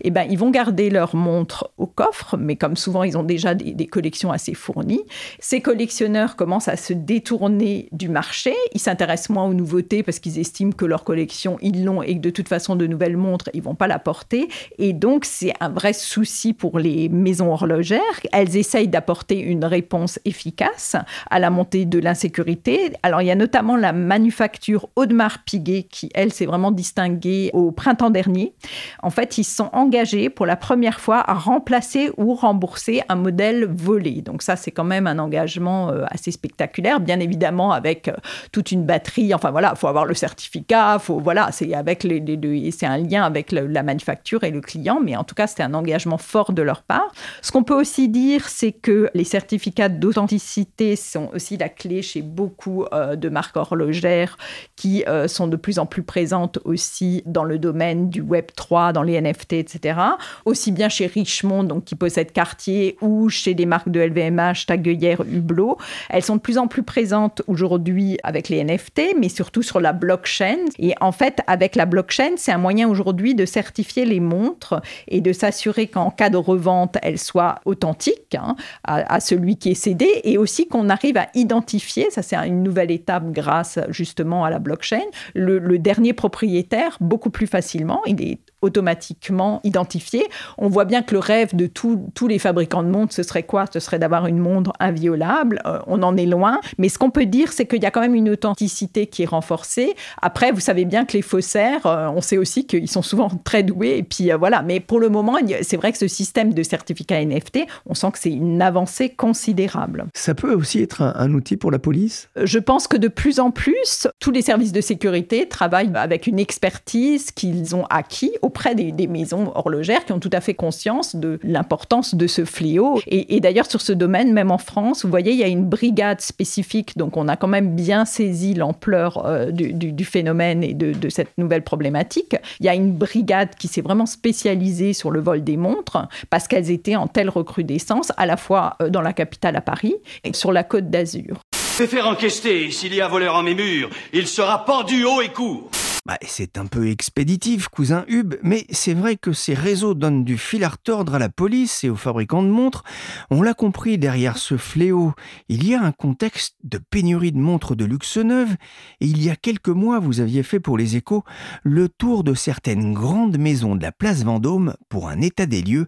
eh 0.00 0.10
ben, 0.10 0.26
ils 0.28 0.38
vont 0.38 0.50
garder 0.50 0.90
leurs 0.90 1.14
montres 1.14 1.70
au 1.78 1.86
coffre, 1.86 2.36
mais 2.36 2.56
comme 2.56 2.76
souvent, 2.76 3.02
ils 3.04 3.16
ont 3.16 3.22
déjà 3.22 3.54
des, 3.54 3.72
des 3.72 3.86
collections 3.86 4.32
assez 4.32 4.54
fournies. 4.54 5.02
Ces 5.38 5.60
collectionneurs 5.60 6.36
commencent 6.36 6.68
à 6.68 6.76
se 6.76 6.92
détourner 6.92 7.88
du 7.92 8.08
marché, 8.08 8.54
ils 8.74 8.80
s'intéressent 8.80 9.30
moins 9.30 9.44
aux 9.44 9.54
nouveautés 9.54 10.02
parce 10.02 10.18
qu'ils 10.18 10.38
estiment 10.38 10.72
que 10.72 10.84
leur 10.84 11.04
collection, 11.04 11.58
ils 11.62 11.84
l'ont 11.84 12.02
et 12.02 12.16
que 12.16 12.20
de 12.20 12.30
toute 12.30 12.48
façon, 12.48 12.76
de 12.76 12.86
nouvelles 12.86 13.16
montres, 13.16 13.48
ils 13.54 13.62
vont 13.62 13.74
pas 13.74 13.86
la 13.86 13.98
porter. 13.98 14.48
Et 14.78 14.92
donc, 14.92 15.24
c'est 15.24 15.52
un 15.60 15.68
vrai 15.68 15.92
souci 15.92 16.52
pour 16.52 16.78
les 16.78 17.08
maisons 17.08 17.52
horlogères. 17.60 18.00
Elles 18.32 18.56
essayent 18.56 18.88
d'apporter 18.88 19.38
une 19.38 19.64
réponse 19.64 20.18
efficace 20.24 20.96
à 21.30 21.38
la 21.38 21.50
montée 21.50 21.84
de 21.84 21.98
l'insécurité. 21.98 22.92
Alors, 23.02 23.22
il 23.22 23.26
y 23.26 23.30
a 23.30 23.34
notamment 23.34 23.76
la 23.76 23.92
manufacture 23.92 24.88
Audemars 24.96 25.44
Piguet 25.44 25.84
qui, 25.84 26.10
elle, 26.14 26.32
s'est 26.32 26.46
vraiment 26.46 26.70
distinguée 26.70 27.50
au 27.52 27.70
printemps 27.70 28.10
dernier. 28.10 28.54
En 29.02 29.10
fait, 29.10 29.38
ils 29.38 29.44
se 29.44 29.56
sont 29.56 29.70
engagés 29.72 30.30
pour 30.30 30.46
la 30.46 30.56
première 30.56 31.00
fois 31.00 31.22
à 31.28 31.34
remplacer 31.34 32.10
ou 32.16 32.34
rembourser 32.34 33.02
un 33.08 33.16
modèle 33.16 33.66
volé. 33.66 34.22
Donc 34.22 34.42
ça, 34.42 34.56
c'est 34.56 34.70
quand 34.70 34.84
même 34.84 35.06
un 35.06 35.18
engagement 35.18 35.90
euh, 35.90 36.04
assez 36.10 36.30
spectaculaire, 36.30 37.00
bien 37.00 37.20
évidemment 37.20 37.72
avec 37.72 38.08
euh, 38.08 38.12
toute 38.52 38.72
une 38.72 38.84
batterie. 38.84 39.34
Enfin 39.34 39.50
voilà, 39.50 39.72
il 39.74 39.78
faut 39.78 39.88
avoir 39.88 40.04
le 40.04 40.14
certificat, 40.14 40.98
faut 40.98 41.20
voilà, 41.20 41.50
c'est 41.52 41.74
avec 41.74 42.04
les, 42.04 42.22
c'est 42.70 42.86
un 42.86 42.98
lien 42.98 43.24
avec 43.24 43.52
la 43.52 43.82
manufacture 43.82 44.44
et 44.44 44.50
le 44.50 44.60
client, 44.60 45.00
mais 45.02 45.16
en 45.16 45.24
tout 45.24 45.34
cas, 45.34 45.46
c'est 45.46 45.62
un 45.62 45.74
engagement 45.74 46.18
fort 46.18 46.52
de 46.52 46.62
leur 46.62 46.82
part. 46.82 47.12
Ce 47.50 47.52
qu'on 47.52 47.64
peut 47.64 47.74
aussi 47.74 48.08
dire, 48.08 48.48
c'est 48.48 48.70
que 48.70 49.10
les 49.12 49.24
certificats 49.24 49.88
d'authenticité 49.88 50.94
sont 50.94 51.30
aussi 51.34 51.56
la 51.56 51.68
clé 51.68 52.00
chez 52.00 52.22
beaucoup 52.22 52.84
euh, 52.92 53.16
de 53.16 53.28
marques 53.28 53.56
horlogères 53.56 54.38
qui 54.76 55.02
euh, 55.08 55.26
sont 55.26 55.48
de 55.48 55.56
plus 55.56 55.80
en 55.80 55.86
plus 55.86 56.04
présentes 56.04 56.60
aussi 56.64 57.24
dans 57.26 57.42
le 57.42 57.58
domaine 57.58 58.08
du 58.08 58.20
Web 58.20 58.44
3, 58.54 58.92
dans 58.92 59.02
les 59.02 59.20
NFT, 59.20 59.54
etc. 59.54 59.98
Aussi 60.44 60.70
bien 60.70 60.88
chez 60.88 61.08
Richemont, 61.08 61.64
donc 61.64 61.86
qui 61.86 61.96
possède 61.96 62.30
Cartier, 62.30 62.96
ou 63.00 63.28
chez 63.30 63.54
des 63.54 63.66
marques 63.66 63.88
de 63.88 63.98
LVMH, 63.98 64.66
Tagueyer, 64.68 65.16
Hublot. 65.20 65.76
Elles 66.08 66.22
sont 66.22 66.36
de 66.36 66.40
plus 66.40 66.56
en 66.56 66.68
plus 66.68 66.84
présentes 66.84 67.42
aujourd'hui 67.48 68.16
avec 68.22 68.48
les 68.48 68.62
NFT, 68.62 69.16
mais 69.18 69.28
surtout 69.28 69.62
sur 69.62 69.80
la 69.80 69.92
blockchain. 69.92 70.66
Et 70.78 70.94
en 71.00 71.10
fait, 71.10 71.40
avec 71.48 71.74
la 71.74 71.86
blockchain, 71.86 72.34
c'est 72.36 72.52
un 72.52 72.58
moyen 72.58 72.88
aujourd'hui 72.88 73.34
de 73.34 73.44
certifier 73.44 74.04
les 74.04 74.20
montres 74.20 74.80
et 75.08 75.20
de 75.20 75.32
s'assurer 75.32 75.88
qu'en 75.88 76.12
cas 76.12 76.30
de 76.30 76.36
revente, 76.36 76.96
elles 77.02 77.18
soient 77.18 77.39
authentiques 77.64 78.34
hein, 78.34 78.56
à, 78.84 79.20
celui 79.20 79.56
qui 79.56 79.70
est 79.70 79.74
cédé 79.74 80.08
et 80.24 80.38
aussi 80.38 80.68
qu'on 80.68 80.88
arrive 80.88 81.16
à 81.16 81.28
identifier, 81.34 82.10
ça 82.10 82.22
c'est 82.22 82.36
une 82.36 82.62
nouvelle 82.62 82.90
étape 82.90 83.30
grâce 83.30 83.78
justement 83.88 84.44
à 84.44 84.50
la 84.50 84.58
blockchain, 84.58 85.02
le, 85.34 85.58
le 85.58 85.78
dernier 85.78 86.12
propriétaire 86.12 86.96
beaucoup 87.00 87.30
plus 87.30 87.46
facilement. 87.46 88.00
Il 88.06 88.22
est 88.22 88.38
automatiquement 88.62 89.60
identifié. 89.64 90.26
On 90.58 90.68
voit 90.68 90.84
bien 90.84 91.02
que 91.02 91.14
le 91.14 91.18
rêve 91.18 91.54
de 91.54 91.66
tous 91.66 92.28
les 92.28 92.38
fabricants 92.38 92.82
de 92.82 92.88
montres, 92.88 93.14
ce 93.14 93.22
serait 93.22 93.42
quoi? 93.42 93.64
Ce 93.72 93.80
serait 93.80 93.98
d'avoir 93.98 94.26
une 94.26 94.38
montre 94.38 94.72
inviolable. 94.80 95.60
Euh, 95.66 95.78
on 95.86 96.02
en 96.02 96.16
est 96.16 96.26
loin. 96.26 96.60
Mais 96.78 96.88
ce 96.88 96.98
qu'on 96.98 97.10
peut 97.10 97.26
dire, 97.26 97.52
c'est 97.52 97.66
qu'il 97.66 97.82
y 97.82 97.86
a 97.86 97.90
quand 97.90 98.00
même 98.00 98.14
une 98.14 98.30
authenticité 98.30 99.06
qui 99.06 99.22
est 99.22 99.26
renforcée. 99.26 99.94
Après, 100.22 100.52
vous 100.52 100.60
savez 100.60 100.84
bien 100.84 101.04
que 101.04 101.14
les 101.14 101.22
faussaires, 101.22 101.86
euh, 101.86 102.08
on 102.08 102.20
sait 102.20 102.38
aussi 102.38 102.66
qu'ils 102.66 102.90
sont 102.90 103.02
souvent 103.02 103.28
très 103.44 103.62
doués. 103.62 103.96
Et 103.98 104.02
puis 104.02 104.32
euh, 104.32 104.36
voilà. 104.36 104.62
Mais 104.62 104.80
pour 104.80 105.00
le 105.00 105.08
moment, 105.08 105.36
c'est 105.62 105.76
vrai 105.76 105.92
que 105.92 105.98
ce 105.98 106.08
système 106.08 106.52
de 106.52 106.62
certificat 106.62 107.24
NFT, 107.24 107.60
on 107.86 107.94
sent 107.94 108.10
que 108.12 108.18
c'est 108.18 108.32
une 108.32 108.62
avancée 108.62 109.10
considérable. 109.10 110.06
Ça 110.14 110.34
peut 110.34 110.54
aussi 110.54 110.82
être 110.82 111.02
un, 111.02 111.14
un 111.16 111.32
outil 111.34 111.56
pour 111.56 111.70
la 111.70 111.78
police? 111.78 112.28
Je 112.36 112.58
pense 112.58 112.86
que 112.86 112.96
de 112.96 113.08
plus 113.08 113.40
en 113.40 113.50
plus, 113.50 114.06
tous 114.18 114.30
les 114.30 114.42
services 114.42 114.72
de 114.72 114.80
sécurité 114.80 115.48
travaillent 115.48 115.92
avec 115.94 116.26
une 116.26 116.38
expertise 116.38 117.30
qu'ils 117.30 117.74
ont 117.74 117.84
acquis 117.90 118.32
au 118.42 118.49
auprès 118.50 118.74
des, 118.74 119.06
maisons 119.06 119.52
horlogères 119.54 120.04
qui 120.04 120.12
ont 120.12 120.18
tout 120.18 120.30
à 120.32 120.40
fait 120.40 120.54
conscience 120.54 121.14
de 121.14 121.38
l'importance 121.44 122.16
de 122.16 122.26
ce 122.26 122.44
fléau. 122.44 123.00
Et, 123.06 123.38
d'ailleurs, 123.38 123.70
sur 123.70 123.80
ce 123.80 123.92
domaine, 123.92 124.32
même 124.32 124.50
en 124.50 124.58
France, 124.58 125.04
vous 125.04 125.10
voyez, 125.10 125.30
il 125.30 125.38
y 125.38 125.44
a 125.44 125.46
une 125.46 125.64
brigade 125.64 126.20
spécifique, 126.20 126.98
donc 126.98 127.16
on 127.16 127.28
a 127.28 127.36
quand 127.36 127.46
même 127.46 127.76
bien 127.76 128.04
saisi 128.04 128.54
l'ampleur 128.54 129.24
euh, 129.24 129.52
du, 129.52 130.04
phénomène 130.04 130.64
et 130.64 130.74
de, 130.74 131.08
cette 131.08 131.38
nouvelle 131.38 131.62
problématique. 131.62 132.34
Il 132.58 132.66
y 132.66 132.68
a 132.68 132.74
une 132.74 132.92
brigade 132.92 133.50
qui 133.56 133.68
s'est 133.68 133.82
vraiment 133.82 134.06
spécialisée 134.06 134.94
sur 134.94 135.12
le 135.12 135.20
vol 135.20 135.44
des 135.44 135.56
montres 135.56 136.08
parce 136.28 136.48
qu'elles 136.48 136.72
étaient 136.72 136.96
en 136.96 137.06
telle 137.06 137.28
recrudescence, 137.28 138.12
à 138.16 138.26
la 138.26 138.36
fois 138.36 138.76
euh, 138.82 138.90
dans 138.90 139.02
la 139.02 139.12
capitale 139.12 139.54
à 139.54 139.60
Paris 139.60 139.94
et 140.24 140.32
sur 140.32 140.50
la 140.50 140.64
côte 140.64 140.90
d'Azur. 140.90 141.42
Je 141.76 141.84
vais 141.84 141.86
faire 141.86 142.08
enquester. 142.08 142.72
S'il 142.72 142.94
y 142.94 143.00
a 143.00 143.06
voleur 143.06 143.36
en 143.36 143.44
mes 143.44 143.54
murs, 143.54 143.90
il 144.12 144.26
sera 144.26 144.64
pendu 144.64 145.04
haut 145.04 145.22
et 145.22 145.28
court. 145.28 145.70
Bah, 146.10 146.18
c'est 146.26 146.58
un 146.58 146.66
peu 146.66 146.88
expéditif, 146.88 147.68
cousin 147.68 148.04
Hub, 148.08 148.34
mais 148.42 148.66
c'est 148.70 148.94
vrai 148.94 149.14
que 149.14 149.32
ces 149.32 149.54
réseaux 149.54 149.94
donnent 149.94 150.24
du 150.24 150.38
fil 150.38 150.64
à 150.64 150.68
retordre 150.68 151.14
à 151.14 151.20
la 151.20 151.28
police 151.28 151.84
et 151.84 151.88
aux 151.88 151.94
fabricants 151.94 152.42
de 152.42 152.48
montres. 152.48 152.82
On 153.30 153.42
l'a 153.42 153.54
compris, 153.54 153.96
derrière 153.96 154.36
ce 154.36 154.56
fléau, 154.56 155.12
il 155.48 155.64
y 155.64 155.72
a 155.72 155.80
un 155.80 155.92
contexte 155.92 156.56
de 156.64 156.78
pénurie 156.78 157.30
de 157.30 157.38
montres 157.38 157.76
de 157.76 157.84
luxe 157.84 158.16
neuves, 158.16 158.56
et 159.00 159.06
il 159.06 159.22
y 159.22 159.30
a 159.30 159.36
quelques 159.36 159.68
mois, 159.68 160.00
vous 160.00 160.18
aviez 160.18 160.42
fait 160.42 160.58
pour 160.58 160.76
les 160.76 160.96
échos 160.96 161.22
le 161.62 161.88
tour 161.88 162.24
de 162.24 162.34
certaines 162.34 162.92
grandes 162.92 163.38
maisons 163.38 163.76
de 163.76 163.82
la 163.82 163.92
place 163.92 164.24
Vendôme 164.24 164.74
pour 164.88 165.10
un 165.10 165.20
état 165.20 165.46
des 165.46 165.62
lieux, 165.62 165.86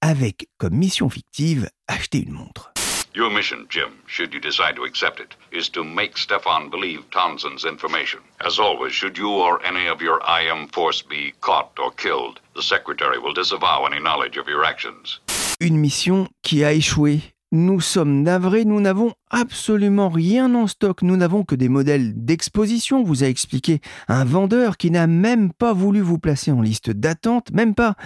avec 0.00 0.48
comme 0.58 0.74
mission 0.74 1.08
fictive 1.08 1.70
acheter 1.86 2.20
une 2.20 2.32
montre. 2.32 2.72
Your 3.12 3.28
mission, 3.28 3.66
Jim, 3.68 3.98
should 4.06 4.32
you 4.32 4.38
decide 4.38 4.76
to 4.76 4.84
accept 4.84 5.18
it, 5.18 5.34
is 5.50 5.68
to 5.70 5.82
make 5.82 6.16
Stefan 6.16 6.70
believe 6.70 7.10
Townsend's 7.10 7.64
information. 7.64 8.20
As 8.40 8.60
always, 8.60 8.92
should 8.92 9.18
you 9.18 9.30
or 9.30 9.60
any 9.66 9.88
of 9.88 10.00
your 10.00 10.20
IM 10.28 10.68
force 10.68 11.02
be 11.02 11.34
caught 11.40 11.72
or 11.78 11.90
killed, 11.90 12.38
the 12.54 12.62
Secretary 12.62 13.18
will 13.18 13.32
disavow 13.32 13.84
any 13.84 13.98
knowledge 13.98 14.36
of 14.36 14.46
your 14.46 14.64
actions. 14.64 15.18
Une 15.60 15.80
mission 15.80 16.28
qui 16.44 16.62
a 16.62 16.72
échoué. 16.72 17.32
Nous 17.52 17.80
sommes 17.80 18.22
navrés, 18.22 18.64
nous 18.64 18.80
n'avons 18.80 19.12
absolument 19.28 20.08
rien 20.08 20.54
en 20.54 20.68
stock. 20.68 21.02
Nous 21.02 21.16
n'avons 21.16 21.42
que 21.42 21.56
des 21.56 21.68
modèles 21.68 22.12
d'exposition, 22.14 23.02
vous 23.02 23.24
a 23.24 23.26
expliqué 23.26 23.80
un 24.06 24.24
vendeur 24.24 24.76
qui 24.76 24.92
n'a 24.92 25.08
même 25.08 25.52
pas 25.52 25.72
voulu 25.72 26.00
vous 26.00 26.20
placer 26.20 26.52
en 26.52 26.62
liste 26.62 26.90
d'attente, 26.90 27.50
même 27.52 27.74
pas 27.74 27.96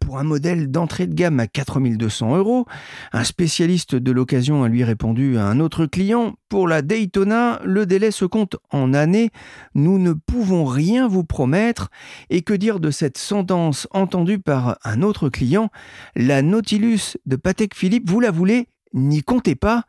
pour 0.00 0.18
un 0.18 0.22
modèle 0.22 0.70
d'entrée 0.70 1.08
de 1.08 1.14
gamme 1.14 1.40
à 1.40 1.48
4200 1.48 2.36
euros. 2.36 2.66
Un 3.12 3.24
spécialiste 3.24 3.96
de 3.96 4.12
l'occasion 4.12 4.62
a 4.62 4.68
lui 4.68 4.84
répondu 4.84 5.36
à 5.36 5.46
un 5.46 5.58
autre 5.58 5.86
client, 5.86 6.34
pour 6.48 6.68
la 6.68 6.82
Daytona, 6.82 7.60
le 7.64 7.86
délai 7.86 8.12
se 8.12 8.24
compte 8.24 8.56
en 8.70 8.94
années. 8.94 9.30
Nous 9.74 9.98
ne 9.98 10.12
pouvons 10.12 10.64
rien 10.64 11.08
vous 11.08 11.24
promettre. 11.24 11.88
Et 12.30 12.42
que 12.42 12.52
dire 12.52 12.78
de 12.78 12.90
cette 12.90 13.18
sentence 13.18 13.88
entendue 13.90 14.38
par 14.38 14.78
un 14.84 15.02
autre 15.02 15.28
client? 15.28 15.70
La 16.14 16.42
Nautilus 16.42 17.16
de 17.26 17.36
Patek 17.36 17.74
Philippe, 17.74 18.08
vous 18.08 18.20
la 18.20 18.30
voulez 18.30 18.68
N'y 18.94 19.22
comptez 19.22 19.54
pas, 19.54 19.84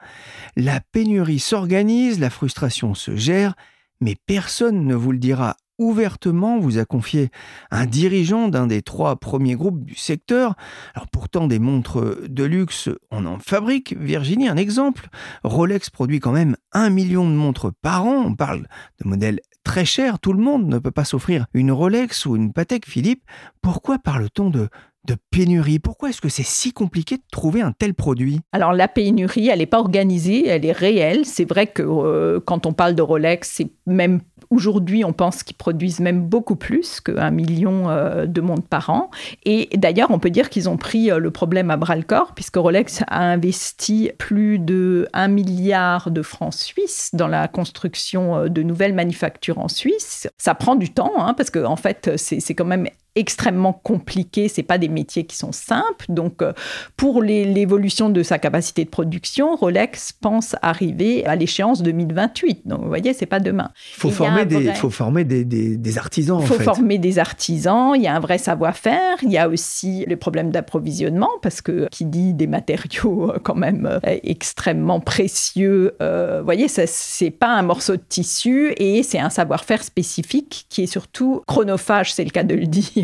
la 0.56 0.80
pénurie 0.80 1.40
s'organise, 1.40 2.20
la 2.20 2.30
frustration 2.30 2.94
se 2.94 3.16
gère, 3.16 3.56
mais 4.00 4.16
personne 4.26 4.86
ne 4.86 4.96
vous 4.96 5.12
le 5.12 5.18
dira 5.18 5.56
ouvertement, 5.80 6.60
vous 6.60 6.78
a 6.78 6.86
confié 6.86 7.30
un 7.72 7.86
dirigeant 7.86 8.48
d'un 8.48 8.68
des 8.68 8.82
trois 8.82 9.16
premiers 9.16 9.56
groupes 9.56 9.84
du 9.84 9.96
secteur. 9.96 10.56
Alors 10.94 11.08
pourtant 11.08 11.48
des 11.48 11.60
montres 11.60 12.28
de 12.28 12.44
luxe, 12.44 12.90
on 13.12 13.26
en 13.26 13.40
fabrique. 13.40 13.96
Virginie, 13.98 14.48
un 14.48 14.58
exemple. 14.58 15.10
Rolex 15.44 15.90
produit 15.90 16.20
quand 16.20 16.32
même 16.32 16.56
un 16.72 16.90
million 16.90 17.28
de 17.28 17.36
montres 17.36 17.72
par 17.82 18.06
an. 18.06 18.24
On 18.26 18.36
parle 18.36 18.68
de 19.04 19.10
modèles 19.10 19.40
très 19.64 19.86
chers. 19.86 20.20
Tout 20.20 20.34
le 20.34 20.44
monde 20.44 20.68
ne 20.68 20.80
peut 20.80 20.92
pas 20.92 21.06
s'offrir 21.06 21.48
une 21.54 21.72
Rolex 21.72 22.26
ou 22.26 22.36
une 22.36 22.54
Patek 22.54 22.86
Philippe. 22.86 23.24
Pourquoi 23.62 23.98
parle-t-on 24.00 24.50
de 24.50 24.70
de 25.06 25.16
pénurie. 25.32 25.80
Pourquoi 25.80 26.10
est-ce 26.10 26.22
que 26.22 26.30
c'est 26.30 26.46
si 26.46 26.72
compliqué 26.72 27.18
de 27.18 27.24
trouver 27.32 27.62
un 27.62 27.72
tel 27.72 27.94
produit? 27.94 28.40
Alors 28.52 28.74
la 28.74 28.88
pénurie, 28.88 29.50
elle 29.50 29.60
n'est 29.60 29.66
pas 29.66 29.80
organisée, 29.80 30.48
elle 30.48 30.66
est 30.66 30.72
réelle. 30.72 31.26
C'est 31.26 31.48
vrai 31.48 31.68
que 31.68 31.84
euh, 31.84 32.40
quand 32.40 32.66
on 32.66 32.74
parle 32.74 32.96
de 32.96 33.02
Rolex, 33.02 33.50
c'est 33.56 33.68
même 33.86 34.22
Aujourd'hui, 34.50 35.04
on 35.04 35.14
pense 35.14 35.42
qu'ils 35.42 35.56
produisent 35.56 36.00
même 36.00 36.28
beaucoup 36.28 36.56
plus 36.56 37.02
qu'un 37.02 37.32
million 37.32 37.90
euh, 37.90 38.28
de 38.28 38.40
montres 38.40 38.68
par 38.68 38.92
an. 38.92 39.10
Et 39.46 39.68
d'ailleurs, 39.74 40.12
on 40.12 40.20
peut 40.20 40.30
dire 40.30 40.52
qu'ils 40.52 40.70
ont 40.70 40.78
pris 40.78 41.10
euh, 41.10 41.18
le 41.18 41.32
problème 41.32 41.72
à 41.72 41.78
bras 41.78 41.96
le 41.96 42.04
corps, 42.04 42.34
puisque 42.36 42.58
Rolex 42.58 43.02
a 43.08 43.24
investi 43.24 44.12
plus 44.20 44.60
de 44.60 45.08
1 45.14 45.28
milliard 45.30 46.12
de 46.12 46.22
francs 46.22 46.54
suisses 46.54 47.10
dans 47.14 47.28
la 47.28 47.48
construction 47.48 48.48
de 48.48 48.62
nouvelles 48.62 48.94
manufactures 48.94 49.58
en 49.58 49.68
Suisse. 49.68 50.28
Ça 50.38 50.54
prend 50.54 50.76
du 50.76 50.94
temps, 50.94 51.14
hein, 51.18 51.34
parce 51.34 51.50
qu'en 51.50 51.72
en 51.72 51.76
fait, 51.76 52.12
c'est 52.18 52.54
quand 52.54 52.66
même 52.66 52.88
extrêmement 53.16 53.74
compliqué. 53.74 54.48
C'est 54.48 54.64
pas 54.64 54.78
des 54.78 54.88
métiers 54.88 55.26
qui 55.26 55.36
sont 55.36 55.52
simples. 55.52 56.06
Donc, 56.10 56.42
euh, 56.42 56.54
pour 56.98 57.22
l'évolution 57.22 58.10
de 58.10 58.24
sa 58.24 58.40
capacité 58.40 58.86
de 58.86 58.90
production, 58.90 59.56
Rolex 59.56 60.14
pense 60.14 60.56
arriver 60.62 61.26
à 61.26 61.36
l'échéance 61.36 61.84
2028. 61.84 62.62
Donc, 62.66 62.82
vous 62.82 62.88
voyez, 62.88 63.14
c'est 63.14 63.26
pas 63.26 63.40
demain. 63.40 63.70
Il 63.96 64.00
faut, 64.00 64.10
former 64.10 64.46
des, 64.46 64.74
faut 64.74 64.90
former 64.90 65.24
des, 65.24 65.46
des, 65.46 65.98
artisans. 65.98 66.40
Il 66.42 66.48
faut 66.48 66.60
former 66.60 66.98
des 66.98 67.20
artisans. 67.20 67.94
Il 67.96 68.02
y 68.02 68.08
a 68.08 68.16
un 68.16 68.20
vrai 68.20 68.38
savoir-faire. 68.38 69.18
Il 69.22 69.32
y 69.32 69.38
a 69.38 69.48
aussi 69.48 70.06
le 70.08 70.18
problème 70.18 70.50
d'approvisionnement 70.50 71.30
parce 71.42 71.62
que 71.62 71.88
qui 71.92 72.06
dit 72.06 72.34
des 72.34 72.48
matériaux 72.48 73.32
euh, 73.32 73.40
quand 73.44 73.56
même 73.56 73.86
euh, 73.86 74.00
extrêmement 74.24 75.00
précieux. 75.00 75.96
vous 76.00 76.46
voyez, 76.46 76.68
c'est 76.68 77.32
pas 77.32 77.50
un 77.50 77.62
morceau 77.62 77.96
de 77.96 78.02
tissu 78.08 78.74
et 78.78 79.04
c'est 79.04 79.20
un 79.20 79.30
savoir-faire 79.30 79.84
spécifique 79.84 80.66
qui 80.70 80.84
est 80.84 80.88
surtout 80.88 81.44
chronophage, 81.48 82.14
c'est 82.14 82.24
le 82.24 82.30
cas 82.30 82.44
de 82.44 82.56
le 82.56 82.66
dire 82.66 83.03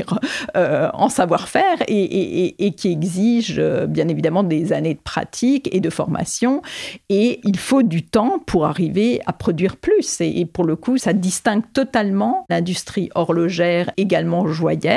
euh, 0.55 0.89
en 0.93 1.09
savoir-faire 1.09 1.77
et, 1.87 2.73
qui 2.77 2.91
exige 2.91 3.55
euh, 3.57 3.87
bien 3.87 4.07
évidemment 4.07 4.43
des 4.43 4.73
années 4.73 4.93
de 4.93 4.99
pratique 4.99 5.69
et 5.73 5.79
de 5.79 5.89
formation. 5.89 6.61
Et 7.09 7.39
il 7.43 7.57
faut 7.57 7.83
du 7.83 8.03
temps 8.03 8.39
pour 8.45 8.65
arriver 8.65 9.21
à 9.25 9.33
produire 9.33 9.77
plus. 9.77 10.21
Et, 10.21 10.45
pour 10.45 10.63
le 10.63 10.75
coup, 10.75 10.97
ça 10.97 11.13
distingue 11.13 11.63
totalement 11.73 12.45
l'industrie 12.49 13.09
horlogère, 13.15 13.91
également 13.97 14.47
joyeuse, 14.47 14.89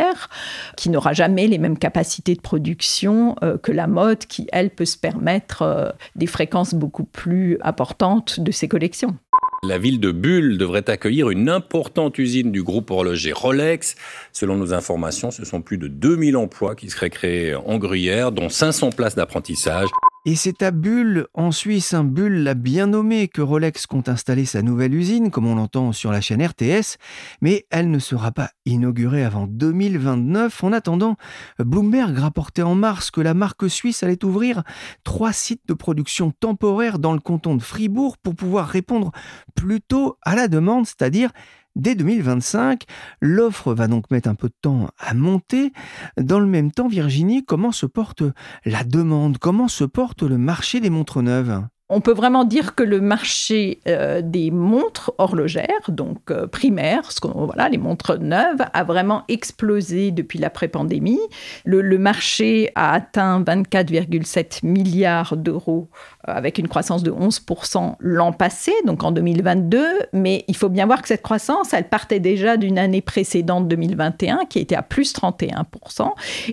qui 0.76 0.90
n'aura 0.90 1.12
jamais 1.12 1.47
les 1.47 1.59
mêmes 1.59 1.78
capacités 1.78 2.35
de 2.35 2.40
production 2.40 3.37
euh, 3.42 3.59
que 3.59 3.73
la 3.73 3.87
mode, 3.87 4.26
qui, 4.26 4.47
elle, 4.52 4.71
peut 4.71 4.85
se 4.85 4.97
permettre 4.97 5.94
des 6.16 6.26
fréquences 6.26 6.75
beaucoup 6.75 7.04
plus 7.04 7.59
importantes 7.62 8.40
de 8.40 8.50
ses 8.50 8.68
collections. 8.68 9.16
La 9.64 9.78
ville 9.78 10.00
de 10.00 10.11
Bulle 10.11 10.59
devrait 10.59 10.90
accueillir 10.90 11.31
une 11.31 11.49
importante 11.49 12.19
usine 12.19 12.50
du 12.50 12.64
groupe 12.64 12.90
horloger 12.90 13.31
Rolex. 13.31 13.95
Selon 14.33 14.57
nos 14.57 14.75
informations, 14.75 15.31
ce 15.31 15.45
sont 15.45 15.62
plus 15.62 15.78
de 15.78 15.87
2000 15.87 16.37
emplois 16.37 16.75
qui 16.75 16.90
seraient 16.90 17.11
créés 17.11 17.54
en 17.54 17.78
Gruyère, 17.78 18.33
dont 18.33 18.49
500 18.49 18.90
places 18.90 19.14
d'apprentissage. 19.14 19.88
Et 20.24 20.36
c'est 20.36 20.62
à 20.62 20.70
Bulle, 20.70 21.26
en 21.34 21.50
Suisse, 21.50 21.94
un 21.94 22.04
Bulle 22.04 22.44
l'a 22.44 22.54
bien 22.54 22.86
nommé, 22.86 23.26
que 23.26 23.42
Rolex 23.42 23.86
compte 23.86 24.08
installer 24.08 24.44
sa 24.44 24.62
nouvelle 24.62 24.94
usine, 24.94 25.32
comme 25.32 25.48
on 25.48 25.56
l'entend 25.56 25.90
sur 25.90 26.12
la 26.12 26.20
chaîne 26.20 26.46
RTS, 26.46 26.96
mais 27.40 27.66
elle 27.70 27.90
ne 27.90 27.98
sera 27.98 28.30
pas 28.30 28.52
inaugurée 28.64 29.24
avant 29.24 29.48
2029. 29.48 30.62
En 30.62 30.72
attendant, 30.72 31.16
Bloomberg 31.58 32.16
rapportait 32.16 32.62
en 32.62 32.76
mars 32.76 33.10
que 33.10 33.20
la 33.20 33.34
marque 33.34 33.68
suisse 33.68 34.04
allait 34.04 34.24
ouvrir 34.24 34.62
trois 35.02 35.32
sites 35.32 35.66
de 35.66 35.74
production 35.74 36.30
temporaires 36.30 37.00
dans 37.00 37.14
le 37.14 37.20
canton 37.20 37.56
de 37.56 37.62
Fribourg 37.62 38.16
pour 38.16 38.36
pouvoir 38.36 38.68
répondre 38.68 39.10
plus 39.56 39.80
tôt 39.80 40.18
à 40.22 40.36
la 40.36 40.46
demande, 40.46 40.86
c'est-à-dire 40.86 41.32
dès 41.76 41.94
2025. 41.94 42.84
L'offre 43.20 43.74
va 43.74 43.88
donc 43.88 44.10
mettre 44.10 44.28
un 44.28 44.34
peu 44.34 44.48
de 44.48 44.54
temps 44.60 44.88
à 44.98 45.14
monter. 45.14 45.72
Dans 46.16 46.40
le 46.40 46.46
même 46.46 46.70
temps, 46.70 46.88
Virginie, 46.88 47.44
comment 47.44 47.72
se 47.72 47.86
porte 47.86 48.22
la 48.64 48.84
demande? 48.84 49.38
Comment 49.38 49.68
se 49.68 49.84
porte 49.84 50.22
le 50.22 50.38
marché 50.38 50.80
des 50.80 50.90
montres 50.90 51.22
neuves? 51.22 51.62
On 51.92 52.00
peut 52.00 52.14
vraiment 52.14 52.44
dire 52.44 52.75
que 52.75 52.82
le 52.82 53.02
marché 53.02 53.80
euh, 53.87 54.22
des 54.25 54.50
montres 54.50 55.12
horlogères, 55.18 55.66
donc 55.88 56.30
euh, 56.30 56.46
primaires, 56.46 57.12
ce 57.12 57.20
voilà, 57.22 57.68
les 57.68 57.76
montres 57.76 58.18
neuves, 58.18 58.64
a 58.72 58.82
vraiment 58.84 59.25
explosé 59.28 60.11
depuis 60.11 60.38
l'après-pandémie. 60.38 61.20
Le, 61.66 61.82
le, 61.82 61.99
marché 61.99 62.70
a 62.75 62.94
atteint 62.94 63.42
24,7 63.42 64.66
milliards 64.66 65.37
d'euros 65.37 65.88
euh, 66.28 66.32
avec 66.32 66.56
une 66.56 66.66
croissance 66.66 67.02
de 67.02 67.11
11% 67.11 67.96
l'an 68.00 68.32
passé, 68.32 68.72
donc 68.87 69.04
en 69.04 69.12
2022. 69.12 69.84
Mais 70.14 70.44
il 70.49 70.56
faut 70.56 70.70
bien 70.70 70.87
voir 70.87 71.02
que 71.02 71.08
cette 71.08 71.22
croissance, 71.22 71.75
elle 71.75 71.88
partait 71.88 72.20
déjà 72.20 72.56
d'une 72.56 72.78
année 72.78 73.02
précédente, 73.02 73.68
2021, 73.68 74.46
qui 74.49 74.61
était 74.61 74.76
à 74.76 74.82
plus 74.82 75.12
31%. 75.14 76.08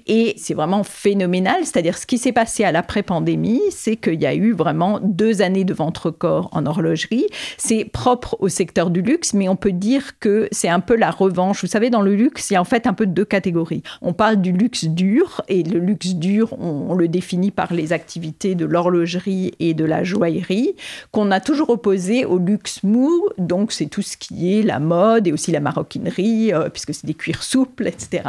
Et 0.06 0.34
c'est 0.38 0.54
vraiment 0.54 0.84
phénoménal. 0.84 1.62
C'est-à-dire, 1.62 1.98
ce 1.98 2.06
qui 2.06 2.18
s'est 2.18 2.34
passé 2.34 2.66
à 2.66 2.74
l'après-pandémie, 2.74 3.62
c'est 3.72 3.96
qu'il 3.96 4.22
y 4.22 4.26
a 4.26 4.36
eu 4.36 4.52
vraiment 4.52 5.00
deux 5.02 5.29
années 5.42 5.64
de 5.64 5.74
vente 5.74 5.98
record 5.98 6.50
en 6.52 6.66
horlogerie. 6.66 7.26
C'est 7.58 7.86
propre 7.86 8.38
au 8.40 8.50
secteur 8.50 8.90
du 8.90 9.02
luxe, 9.02 9.34
mais 9.34 9.50
on 9.50 9.56
peut 9.56 9.72
dire 9.72 10.20
que 10.20 10.48
c'est 10.52 10.70
un 10.70 10.80
peu 10.80 10.96
la 10.96 11.12
revanche. 11.12 11.62
Vous 11.62 11.68
savez, 11.68 11.90
dans 11.90 12.02
le 12.02 12.16
luxe, 12.16 12.50
il 12.50 12.54
y 12.54 12.58
a 12.58 12.62
en 12.62 12.66
fait 12.66 12.88
un 12.88 12.94
peu 12.94 13.06
deux 13.06 13.26
catégories. 13.26 13.84
On 14.02 14.14
parle 14.14 14.38
du 14.38 14.52
luxe 14.52 14.86
dur, 14.86 15.42
et 15.48 15.64
le 15.64 15.80
luxe 15.80 16.16
dur, 16.16 16.54
on, 16.60 16.96
le 16.96 17.08
définit 17.08 17.52
par 17.52 17.74
les 17.74 17.94
activités 17.94 18.56
de 18.56 18.66
l'horlogerie 18.66 19.54
et 19.60 19.74
de 19.74 19.86
la 19.86 20.04
joaillerie, 20.04 20.76
qu'on 21.12 21.32
a 21.32 21.40
toujours 21.40 21.70
opposé 21.70 22.26
au 22.26 22.38
luxe 22.38 22.84
mou, 22.84 23.28
donc 23.38 23.72
c'est 23.72 23.86
tout 23.86 24.02
ce 24.02 24.18
qui 24.18 24.58
est 24.58 24.64
la 24.64 24.80
mode 24.80 25.28
et 25.28 25.32
aussi 25.32 25.52
la 25.52 25.60
maroquinerie, 25.60 26.54
euh, 26.54 26.70
puisque 26.70 26.94
c'est 26.94 27.06
des 27.06 27.14
cuirs 27.14 27.44
souples, 27.44 27.88
etc. 27.88 28.24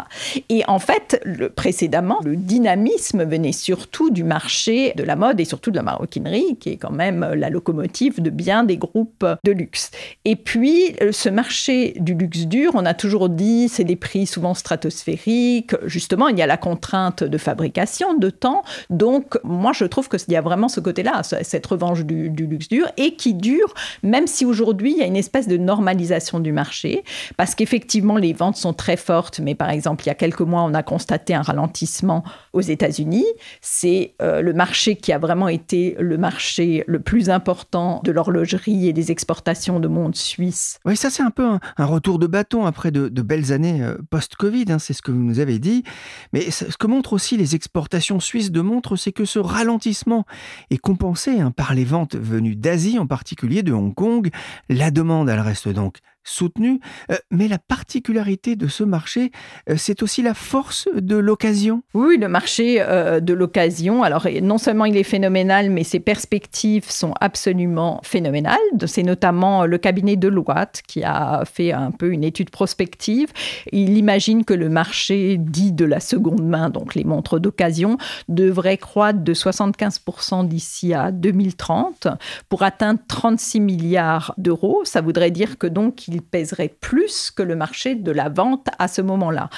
Et 0.48 0.62
en 0.68 0.78
fait, 0.78 1.22
précédemment, 1.56 2.18
le 2.24 2.36
dynamisme 2.36 3.24
venait 3.24 3.52
surtout 3.52 4.10
du 4.10 4.24
marché 4.24 4.92
de 4.96 5.02
la 5.02 5.16
mode 5.16 5.40
et 5.40 5.44
surtout 5.44 5.70
de 5.70 5.76
la 5.76 5.82
maroquinerie, 5.82 6.56
qui 6.60 6.70
est 6.70 6.76
quand 6.76 6.89
même 6.90 7.34
la 7.34 7.50
locomotive 7.50 8.20
de 8.20 8.30
bien 8.30 8.64
des 8.64 8.76
groupes 8.76 9.26
de 9.44 9.52
luxe. 9.52 9.90
Et 10.24 10.36
puis, 10.36 10.96
ce 11.10 11.28
marché 11.28 11.94
du 11.98 12.14
luxe 12.14 12.46
dur, 12.46 12.72
on 12.74 12.86
a 12.86 12.94
toujours 12.94 13.28
dit, 13.28 13.68
c'est 13.68 13.84
des 13.84 13.96
prix 13.96 14.26
souvent 14.26 14.54
stratosphériques. 14.54 15.74
Justement, 15.86 16.28
il 16.28 16.38
y 16.38 16.42
a 16.42 16.46
la 16.46 16.56
contrainte 16.56 17.24
de 17.24 17.38
fabrication, 17.38 18.14
de 18.14 18.30
temps. 18.30 18.62
Donc, 18.88 19.38
moi, 19.44 19.72
je 19.72 19.84
trouve 19.84 20.08
qu'il 20.08 20.32
y 20.32 20.36
a 20.36 20.40
vraiment 20.40 20.68
ce 20.68 20.80
côté-là 20.80 21.22
cette 21.42 21.66
revanche 21.66 22.04
du, 22.04 22.28
luxe 22.30 22.68
dur, 22.68 22.86
et 22.96 23.14
qui 23.14 23.34
dure, 23.34 23.74
même 24.02 24.26
si 24.26 24.44
aujourd'hui 24.44 24.92
il 24.92 24.98
y 24.98 25.02
a 25.02 25.06
une 25.06 25.16
espèce 25.16 25.48
de 25.48 25.56
normalisation 25.56 26.40
du 26.40 26.52
marché, 26.52 27.04
parce 27.36 27.54
qu'effectivement 27.54 28.16
les 28.16 28.32
ventes 28.32 28.56
sont 28.56 28.72
très 28.72 28.96
fortes, 28.96 29.40
mais 29.40 29.54
par 29.54 29.70
exemple 29.70 30.04
il 30.04 30.08
y 30.08 30.10
a 30.10 30.14
quelques 30.14 30.40
mois 30.40 30.62
on 30.62 30.74
a 30.74 30.82
constaté 30.82 31.34
un 31.34 31.42
ralentissement 31.42 32.24
aux 32.52 32.60
États-Unis. 32.60 33.26
C'est 33.60 34.14
euh, 34.22 34.40
le 34.40 34.52
marché 34.52 34.96
qui 34.96 35.12
a 35.12 35.18
vraiment 35.18 35.48
été 35.48 35.96
le 35.98 36.18
marché 36.18 36.79
le 36.86 37.00
plus 37.00 37.30
important 37.30 38.00
de 38.04 38.12
l'horlogerie 38.12 38.88
et 38.88 38.92
des 38.92 39.10
exportations 39.10 39.80
de 39.80 39.88
montres 39.88 40.18
suisses. 40.18 40.78
Oui, 40.84 40.96
ça 40.96 41.10
c'est 41.10 41.22
un 41.22 41.30
peu 41.30 41.44
un, 41.76 41.84
retour 41.84 42.18
de 42.18 42.26
bâton 42.26 42.66
après 42.66 42.90
de, 42.90 43.08
belles 43.22 43.52
années 43.52 43.82
euh, 43.82 43.96
post-Covid, 44.10 44.66
hein, 44.70 44.78
c'est 44.78 44.92
ce 44.92 45.02
que 45.02 45.10
vous 45.10 45.22
nous 45.22 45.40
avez 45.40 45.58
dit. 45.58 45.84
Mais 46.32 46.50
ce 46.50 46.76
que 46.76 46.86
montrent 46.86 47.12
aussi 47.12 47.36
les 47.36 47.54
exportations 47.54 48.20
suisses 48.20 48.50
de 48.50 48.60
montres, 48.60 48.98
c'est 48.98 49.12
que 49.12 49.24
ce 49.24 49.38
ralentissement 49.38 50.24
est 50.70 50.78
compensé 50.78 51.20
Hein, 51.38 51.50
par 51.50 51.74
les 51.74 51.84
ventes 51.84 52.16
venues 52.16 52.56
d'Asie, 52.56 52.98
en 52.98 53.06
particulier 53.06 53.62
de 53.62 53.72
Hong 53.72 53.94
Kong. 53.94 54.30
La 54.68 54.90
demande, 54.90 55.28
elle 55.28 55.40
reste 55.40 55.68
donc 55.68 55.98
soutenu. 56.24 56.80
Euh, 57.10 57.16
mais 57.30 57.48
la 57.48 57.58
particularité 57.58 58.56
de 58.56 58.68
ce 58.68 58.84
marché, 58.84 59.30
euh, 59.68 59.74
c'est 59.76 60.02
aussi 60.02 60.22
la 60.22 60.34
force 60.34 60.88
de 60.94 61.16
l'occasion. 61.16 61.82
Oui, 61.94 62.18
le 62.18 62.28
marché 62.28 62.76
euh, 62.80 63.20
de 63.20 63.32
l'occasion, 63.32 64.02
alors 64.02 64.26
non 64.42 64.58
seulement 64.58 64.84
il 64.84 64.96
est 64.96 65.02
phénoménal, 65.02 65.70
mais 65.70 65.84
ses 65.84 66.00
perspectives 66.00 66.90
sont 66.90 67.14
absolument 67.20 68.00
phénoménales. 68.04 68.58
C'est 68.86 69.02
notamment 69.02 69.66
le 69.66 69.78
cabinet 69.78 70.16
Deloitte 70.16 70.82
qui 70.86 71.02
a 71.04 71.44
fait 71.44 71.72
un 71.72 71.90
peu 71.90 72.12
une 72.12 72.24
étude 72.24 72.50
prospective. 72.50 73.28
Il 73.72 73.96
imagine 73.96 74.44
que 74.44 74.54
le 74.54 74.68
marché 74.68 75.36
dit 75.38 75.72
de 75.72 75.84
la 75.84 76.00
seconde 76.00 76.44
main, 76.46 76.70
donc 76.70 76.94
les 76.94 77.04
montres 77.04 77.40
d'occasion, 77.40 77.96
devrait 78.28 78.78
croître 78.78 79.20
de 79.20 79.34
75% 79.34 80.46
d'ici 80.46 80.94
à 80.94 81.10
2030 81.12 82.08
pour 82.48 82.62
atteindre 82.62 83.00
36 83.08 83.60
milliards 83.60 84.34
d'euros. 84.38 84.82
Ça 84.84 85.00
voudrait 85.00 85.30
dire 85.30 85.58
que 85.58 85.66
donc 85.66 86.08
il 86.12 86.22
pèserait 86.22 86.68
plus 86.80 87.30
que 87.30 87.42
le 87.42 87.56
marché 87.56 87.94
de 87.94 88.12
la 88.12 88.28
vente 88.28 88.66
à 88.78 88.88
ce 88.88 89.02
moment-là. 89.02 89.50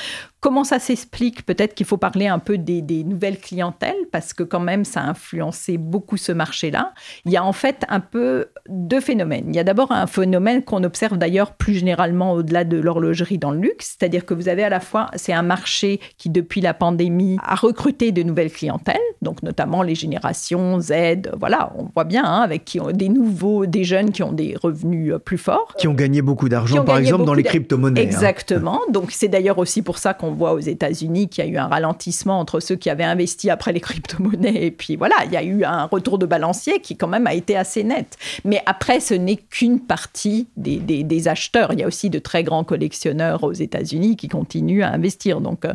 Comment 0.42 0.64
ça 0.64 0.80
s'explique 0.80 1.46
Peut-être 1.46 1.72
qu'il 1.72 1.86
faut 1.86 1.98
parler 1.98 2.26
un 2.26 2.40
peu 2.40 2.58
des, 2.58 2.82
nouvelles 3.04 3.38
clientèles, 3.38 3.94
parce 4.10 4.32
que 4.32 4.42
quand 4.42 4.58
même, 4.58 4.84
ça 4.84 5.00
a 5.00 5.04
influencé 5.04 5.78
beaucoup 5.78 6.16
ce 6.16 6.32
marché-là. 6.32 6.94
Il 7.24 7.30
y 7.30 7.36
a 7.36 7.44
en 7.44 7.52
fait 7.52 7.84
un 7.88 8.00
peu 8.00 8.46
deux 8.68 9.00
phénomènes. 9.00 9.44
Il 9.50 9.54
y 9.54 9.60
a 9.60 9.64
d'abord 9.64 9.92
un 9.92 10.08
phénomène 10.08 10.64
qu'on 10.64 10.82
observe 10.82 11.16
d'ailleurs 11.16 11.52
plus 11.52 11.74
généralement 11.74 12.32
au-delà 12.32 12.64
de 12.64 12.76
l'horlogerie 12.76 13.38
dans 13.38 13.52
le 13.52 13.60
luxe, 13.60 13.96
c'est-à-dire 13.96 14.26
que 14.26 14.34
vous 14.34 14.48
avez 14.48 14.64
à 14.64 14.68
la 14.68 14.80
fois, 14.80 15.12
c'est 15.14 15.32
un 15.32 15.42
marché 15.42 16.00
qui 16.18 16.28
depuis 16.28 16.60
la 16.60 16.74
pandémie 16.74 17.38
a 17.44 17.54
recruté 17.54 18.10
de 18.10 18.24
nouvelles 18.24 18.50
clientèles, 18.50 18.96
donc 19.22 19.44
notamment 19.44 19.82
les 19.84 19.94
générations 19.94 20.80
Z, 20.80 21.30
voilà, 21.38 21.72
on 21.78 21.84
voit 21.94 22.02
bien, 22.02 22.24
hein, 22.24 22.40
avec 22.40 22.64
qui 22.64 22.80
ont, 22.80 22.90
des 22.90 23.08
nouveaux, 23.08 23.64
des 23.66 23.84
jeunes 23.84 24.10
qui 24.10 24.24
ont 24.24 24.32
des 24.32 24.56
revenus 24.60 25.12
euh, 25.12 25.18
plus 25.20 25.38
forts. 25.38 25.72
Qui 25.78 25.86
ont 25.86 25.94
gagné 25.94 26.20
beaucoup 26.20 26.48
d'argent, 26.48 26.84
par 26.84 26.98
exemple, 26.98 27.26
dans 27.26 27.34
les 27.34 27.44
crypto-monnaies. 27.44 28.00
Hein. 28.00 28.04
Exactement. 28.04 28.80
Donc 28.90 29.12
c'est 29.12 29.28
d'ailleurs 29.28 29.58
aussi 29.58 29.82
pour 29.82 29.98
ça 29.98 30.14
qu'on 30.14 30.31
on 30.32 30.34
voit 30.34 30.54
aux 30.54 30.60
États-Unis 30.60 31.28
qu'il 31.28 31.44
y 31.44 31.48
a 31.48 31.50
eu 31.50 31.58
un 31.58 31.66
ralentissement 31.66 32.40
entre 32.40 32.60
ceux 32.60 32.76
qui 32.76 32.88
avaient 32.88 33.04
investi 33.04 33.50
après 33.50 33.72
les 33.72 33.80
crypto-monnaies 33.80 34.64
et 34.64 34.70
puis 34.70 34.96
voilà, 34.96 35.16
il 35.26 35.32
y 35.32 35.36
a 35.36 35.42
eu 35.42 35.64
un 35.64 35.84
retour 35.84 36.18
de 36.18 36.26
balancier 36.26 36.80
qui 36.80 36.96
quand 36.96 37.08
même 37.08 37.26
a 37.26 37.34
été 37.34 37.56
assez 37.56 37.84
net. 37.84 38.16
Mais 38.44 38.62
après, 38.66 39.00
ce 39.00 39.14
n'est 39.14 39.36
qu'une 39.36 39.80
partie 39.80 40.48
des, 40.56 41.28
acheteurs. 41.28 41.72
Il 41.72 41.80
y 41.80 41.82
a 41.84 41.86
aussi 41.86 42.10
de 42.10 42.18
très 42.18 42.42
grands 42.42 42.64
collectionneurs 42.64 43.44
aux 43.44 43.52
États-Unis 43.52 44.16
qui 44.16 44.28
continuent 44.28 44.82
à 44.82 44.88
investir. 44.88 45.40
Donc 45.40 45.64
euh, 45.64 45.74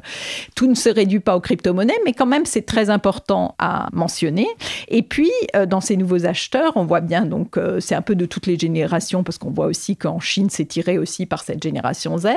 tout 0.55 0.67
ne 0.67 0.73
se 0.73 0.89
réduit 0.89 1.19
pas 1.19 1.37
aux 1.37 1.39
crypto-monnaies, 1.39 1.99
mais 2.05 2.13
quand 2.13 2.25
même 2.25 2.45
c'est 2.45 2.65
très 2.65 2.89
important 2.89 3.55
à 3.59 3.87
mentionner. 3.93 4.47
Et 4.89 5.03
puis 5.03 5.31
euh, 5.55 5.65
dans 5.65 5.79
ces 5.79 5.95
nouveaux 5.95 6.25
acheteurs, 6.25 6.73
on 6.75 6.83
voit 6.85 7.01
bien 7.01 7.25
donc 7.25 7.57
euh, 7.57 7.79
c'est 7.79 7.95
un 7.95 8.01
peu 8.01 8.15
de 8.15 8.25
toutes 8.25 8.47
les 8.47 8.57
générations 8.57 9.23
parce 9.23 9.37
qu'on 9.37 9.51
voit 9.51 9.67
aussi 9.67 9.95
qu'en 9.95 10.19
Chine 10.19 10.49
c'est 10.49 10.65
tiré 10.65 10.97
aussi 10.97 11.25
par 11.25 11.43
cette 11.43 11.63
génération 11.63 12.17
Z. 12.17 12.27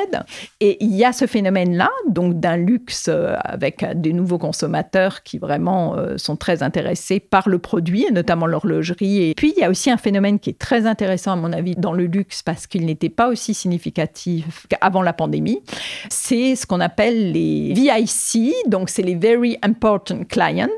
Et 0.61 0.77
il 0.85 0.95
y 0.95 1.05
a 1.05 1.13
ce 1.13 1.27
phénomène-là 1.27 1.91
donc 2.11 2.41
d'un 2.41 2.57
luxe 2.57 3.07
euh, 3.09 3.35
avec 3.45 3.85
des 3.95 4.13
nouveaux 4.13 4.39
consommateurs 4.39 5.23
qui 5.23 5.39
vraiment 5.39 5.97
euh, 5.97 6.19
sont 6.19 6.37
très 6.37 6.63
intéressés 6.63 7.21
par 7.21 7.49
le 7.49 7.59
produit, 7.59 8.07
notamment 8.13 8.47
l'horlogerie. 8.47 9.31
Et 9.31 9.35
puis, 9.35 9.53
il 9.57 9.61
y 9.61 9.65
a 9.65 9.71
aussi 9.71 9.91
un 9.91 9.97
phénomène 9.97 10.39
qui 10.39 10.51
est 10.51 10.59
très 10.59 10.87
intéressant, 10.87 11.33
à 11.33 11.37
mon 11.37 11.53
avis, 11.53 11.77
dans 11.77 11.93
le 11.93 12.07
luxe, 12.07 12.43
parce 12.43 12.67
qu'il 12.67 12.87
n'était 12.87 13.09
pas 13.09 13.29
aussi 13.29 13.55
significatif 13.55 14.67
qu'avant 14.69 15.03
la 15.03 15.13
pandémie. 15.13 15.61
C'est 16.09 16.57
ce 16.57 16.67
qu'on 16.67 16.81
appelle 16.81 17.33
les 17.33 17.73
VIC, 17.73 18.53
donc 18.67 18.91
c'est 18.91 19.03
les 19.03 19.15
Very 19.15 19.59
Important 19.63 20.25
Clients. 20.29 20.69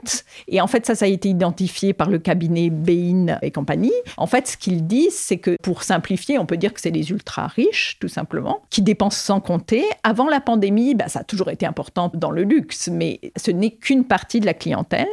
Et 0.49 0.61
en 0.61 0.66
fait, 0.66 0.87
ça, 0.87 0.95
ça 0.95 1.05
a 1.05 1.09
été 1.09 1.29
identifié 1.29 1.92
par 1.92 2.11
le 2.11 2.18
cabinet 2.18 2.71
Bain 2.71 3.38
et 3.42 3.51
compagnie. 3.51 3.92
En 4.16 4.27
fait, 4.27 4.49
ce 4.49 4.57
qu'ils 4.57 4.87
disent, 4.87 5.16
c'est 5.16 5.38
que 5.38 5.57
pour 5.62 5.83
simplifier, 5.83 6.38
on 6.38 6.47
peut 6.47 6.57
dire 6.57 6.73
que 6.73 6.81
c'est 6.81 6.90
les 6.90 7.11
ultra 7.11 7.47
riches, 7.47 7.97
tout 8.01 8.09
simplement, 8.09 8.61
qui 8.71 8.83
dépensent 8.83 9.25
sans 9.25 9.40
compter. 9.40 9.85
Avant 10.03 10.29
la 10.29 10.40
pandémie, 10.40 10.95
bah, 10.95 11.09
ça 11.09 11.21
toujours 11.22 11.50
été 11.50 11.66
important 11.66 12.11
dans 12.14 12.30
le 12.30 12.42
luxe, 12.42 12.88
mais 12.88 13.20
ce 13.37 13.50
n'est 13.50 13.70
qu'une 13.70 14.04
partie 14.04 14.40
de 14.40 14.46
la 14.46 14.54
clientèle. 14.54 15.08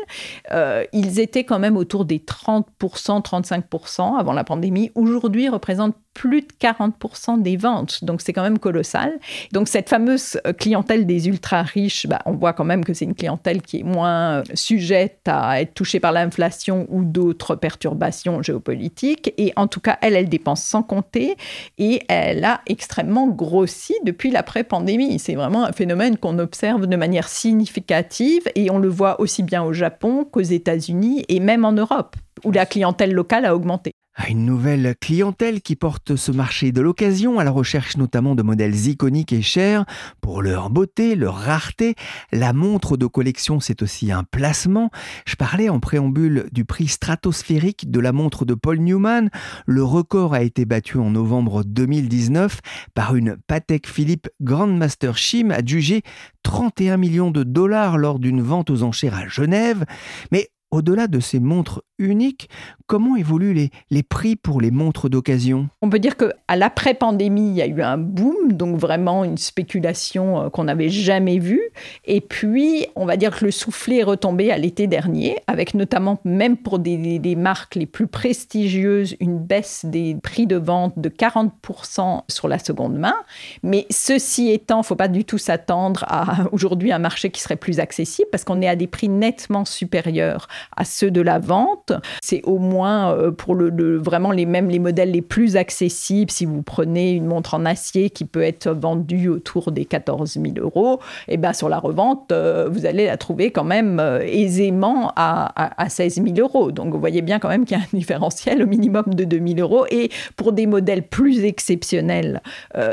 Euh, 0.52 0.84
ils 0.94 1.20
étaient 1.20 1.44
quand 1.44 1.60
même 1.60 1.78
autour 1.78 2.06
des 2.06 2.20
30%, 2.20 2.64
35% 2.80 4.18
avant 4.18 4.34
la 4.34 4.44
pandémie. 4.44 4.92
Aujourd'hui, 4.96 5.50
représentent 5.50 5.96
plus 6.20 6.42
de 6.42 6.48
40% 6.60 7.42
des 7.42 7.56
ventes. 7.56 8.04
Donc, 8.04 8.20
c'est 8.20 8.34
quand 8.34 8.44
même 8.44 8.60
colossal. 8.60 9.18
Donc, 9.54 9.70
cette 9.70 9.88
fameuse 9.88 10.38
clientèle 10.58 11.06
des 11.06 11.30
ultra 11.30 11.62
riches, 11.62 12.08
bah, 12.08 12.20
on 12.26 12.34
voit 12.34 12.52
quand 12.52 12.66
même 12.66 12.84
que 12.84 12.94
c'est 12.94 13.06
une 13.06 13.16
clientèle 13.16 13.62
qui 13.62 13.80
est 13.80 13.84
moins 13.84 14.44
sujette 14.54 15.22
à 15.28 15.62
être 15.62 15.74
touchée 15.74 16.02
par 16.02 16.12
l'inflation 16.12 16.88
ou 16.90 17.06
d'autres 17.06 17.56
perturbations 17.56 18.44
géopolitiques. 18.44 19.34
Et 19.38 19.54
en 19.56 19.68
tout 19.68 19.80
cas, 19.80 19.98
elle, 20.02 20.18
elle 20.18 20.28
dépense 20.28 20.62
sans 20.62 20.84
compter 20.84 21.38
et 21.78 22.04
elle 22.10 22.44
a 22.44 22.60
extrêmement 22.68 23.28
grossi 23.28 23.96
depuis 24.04 24.30
l'après-pandémie. 24.30 25.20
C'est 25.20 25.36
vraiment 25.36 25.64
un 25.64 25.72
phénomène 25.72 26.18
qu'on 26.18 26.38
observe 26.38 26.86
de 26.86 26.98
manière 26.98 27.30
significative 27.30 28.44
et 28.56 28.70
on 28.70 28.78
le 28.78 28.90
voit 28.90 29.22
aussi 29.22 29.42
bien 29.42 29.64
au 29.64 29.72
Japon 29.72 30.26
qu'aux 30.30 30.42
États-Unis 30.42 31.24
et 31.30 31.40
même 31.40 31.64
en 31.64 31.72
Europe 31.72 32.18
où 32.44 32.52
la 32.52 32.66
clientèle 32.66 33.14
locale 33.14 33.46
a 33.46 33.56
augmenté. 33.56 33.92
Une 34.28 34.46
nouvelle 34.46 34.96
clientèle 35.00 35.60
qui 35.60 35.76
porte 35.76 36.16
ce 36.16 36.32
marché 36.32 36.72
de 36.72 36.82
l'occasion 36.82 37.40
à 37.40 37.44
la 37.44 37.50
recherche 37.50 37.98
notamment 37.98 38.36
de 38.36 38.44
modèles 38.44 38.88
iconiques 38.88 39.34
et 39.34 39.42
chers 39.42 39.86
pour 40.22 40.44
leur 40.44 40.70
beauté, 40.70 41.16
leur 41.16 41.36
rareté. 41.36 41.96
La 42.32 42.54
montre 42.54 42.96
de 42.96 43.08
collection, 43.08 43.60
c'est 43.60 43.82
aussi 43.82 44.12
un 44.12 44.24
placement. 44.24 44.92
Je 45.26 45.36
parlais 45.36 45.68
en 45.70 45.80
préambule 45.80 46.46
du 46.52 46.64
prix 46.64 46.88
stratosphérique 46.88 47.90
de 47.90 48.00
la 48.00 48.12
montre 48.12 48.46
de 48.46 48.54
Paul 48.54 48.78
Newman. 48.78 49.32
Le 49.66 49.84
record 49.84 50.36
a 50.36 50.44
été 50.44 50.64
battu 50.66 50.98
en 51.00 51.10
novembre 51.10 51.64
2019 51.64 52.60
par 52.94 53.16
une 53.16 53.36
Patek 53.48 53.88
Philippe 53.88 54.30
Grandmaster 54.42 55.18
Chim 55.18 55.50
adjugée 55.50 56.04
31 56.44 56.98
millions 56.98 57.32
de 57.32 57.42
dollars 57.42 57.98
lors 57.98 58.20
d'une 58.20 58.42
vente 58.42 58.70
aux 58.70 58.84
enchères 58.84 59.16
à 59.16 59.28
Genève. 59.28 59.86
Mais 60.32 60.50
au-delà 60.72 61.08
de 61.08 61.20
ces 61.20 61.40
montres 61.40 61.82
uniques, 61.98 62.50
comment 62.88 63.16
évoluent 63.16 63.54
les, 63.54 63.72
les 63.92 64.04
prix 64.04 64.36
pour 64.36 64.62
les 64.62 64.72
montres 64.72 65.10
d'occasion? 65.10 65.68
On 65.82 65.90
peut 65.90 66.00
dire 66.00 66.16
qu'à 66.16 66.56
l'après-pandémie, 66.56 67.50
il 67.50 67.56
y 67.56 67.62
a 67.62 67.68
eu 67.68 67.82
un 67.82 67.98
boom, 67.98 68.54
donc 68.54 68.78
vraiment 68.78 69.24
une 69.24 69.38
spéculation 69.38 70.42
euh, 70.42 70.50
qu'on 70.50 70.64
n'avait 70.64 70.90
jamais 70.90 71.40
vue. 71.40 71.62
Et 72.06 72.22
puis, 72.22 72.88
on 72.96 73.06
va 73.06 73.18
dire 73.18 73.38
que 73.38 73.46
le 73.46 73.52
soufflet 73.52 73.98
est 73.98 74.04
retombé 74.04 74.52
à 74.52 74.58
l'été 74.58 74.88
dernier, 74.88 75.38
avec 75.48 75.74
notamment, 75.74 76.20
même 76.24 76.58
pour 76.58 76.80
des, 76.80 77.20
des, 77.20 77.36
marques 77.36 77.76
les 77.76 77.86
plus 77.86 78.08
prestigieuses, 78.08 79.16
une 79.20 79.40
baisse 79.40 79.86
des 79.86 80.16
prix 80.16 80.48
de 80.48 80.56
vente 80.56 80.98
de 80.98 81.10
40% 81.10 82.22
sur 82.28 82.48
la 82.48 82.60
seconde 82.60 82.98
main. 82.98 83.16
Mais 83.64 83.86
ceci 83.90 84.52
étant, 84.52 84.78
il 84.78 84.80
ne 84.80 84.86
faut 84.86 84.96
pas 84.96 85.08
du 85.08 85.26
tout 85.26 85.38
s'attendre 85.38 86.06
à 86.08 86.38
aujourd'hui 86.52 86.92
un 86.92 87.00
marché 87.00 87.30
qui 87.30 87.42
serait 87.42 87.56
plus 87.56 87.80
accessible, 87.80 88.30
parce 88.32 88.44
qu'on 88.44 88.62
est 88.62 88.68
à 88.68 88.76
des 88.76 88.88
prix 88.88 89.10
nettement 89.10 89.66
supérieurs 89.66 90.48
à 90.76 90.86
ceux 90.86 91.12
de 91.12 91.22
la 91.22 91.40
vente. 91.40 91.94
C'est 92.22 92.42
au 92.44 92.58
moins 92.58 93.14
euh, 93.14 93.32
pour 93.32 93.56
le, 93.56 93.98
vraiment 93.98 94.32
les 94.32 94.46
mêmes 94.46 94.70
les 94.70 94.80
modèles 94.80 95.12
les 95.12 95.22
plus 95.22 95.56
accessibles. 95.56 96.32
Si 96.32 96.46
vous 96.46 96.62
prenez 96.62 97.12
une 97.12 97.26
montre 97.26 97.54
en 97.54 97.66
acier 97.66 98.10
qui 98.10 98.26
peut 98.26 98.42
être 98.42 98.70
vendue 98.70 99.30
autour 99.30 99.72
des 99.72 99.86
14 99.86 100.34
000 100.34 100.46
euros, 100.58 101.00
et 101.28 101.34
eh 101.34 101.38
ben 101.38 101.54
sur 101.54 101.70
la 101.70 101.80
revente, 101.80 102.32
euh, 102.32 102.70
vous 102.72 102.86
allez 102.86 103.06
la 103.06 103.18
trouver 103.18 103.52
quand 103.52 103.64
même 103.64 104.00
euh, 104.00 104.20
aisément 104.22 105.12
à, 105.16 105.82
à, 105.82 105.90
16 105.90 106.22
000 106.24 106.28
euros. 106.40 106.72
Donc 106.72 106.94
vous 106.94 107.00
voyez 107.00 107.22
bien 107.22 107.40
quand 107.40 107.50
même 107.50 107.66
qu'il 107.66 107.78
y 107.78 107.80
a 107.80 107.84
un 107.84 107.88
différentiel 107.98 108.64
au 108.64 108.68
minimum 108.68 109.06
de 109.08 109.24
2 109.24 109.42
000 109.56 109.60
euros. 109.60 109.86
Et 109.92 110.10
pour 110.36 110.54
des 110.54 110.68
modèles 110.68 111.04
plus 111.04 111.44
exceptionnels, 111.44 112.42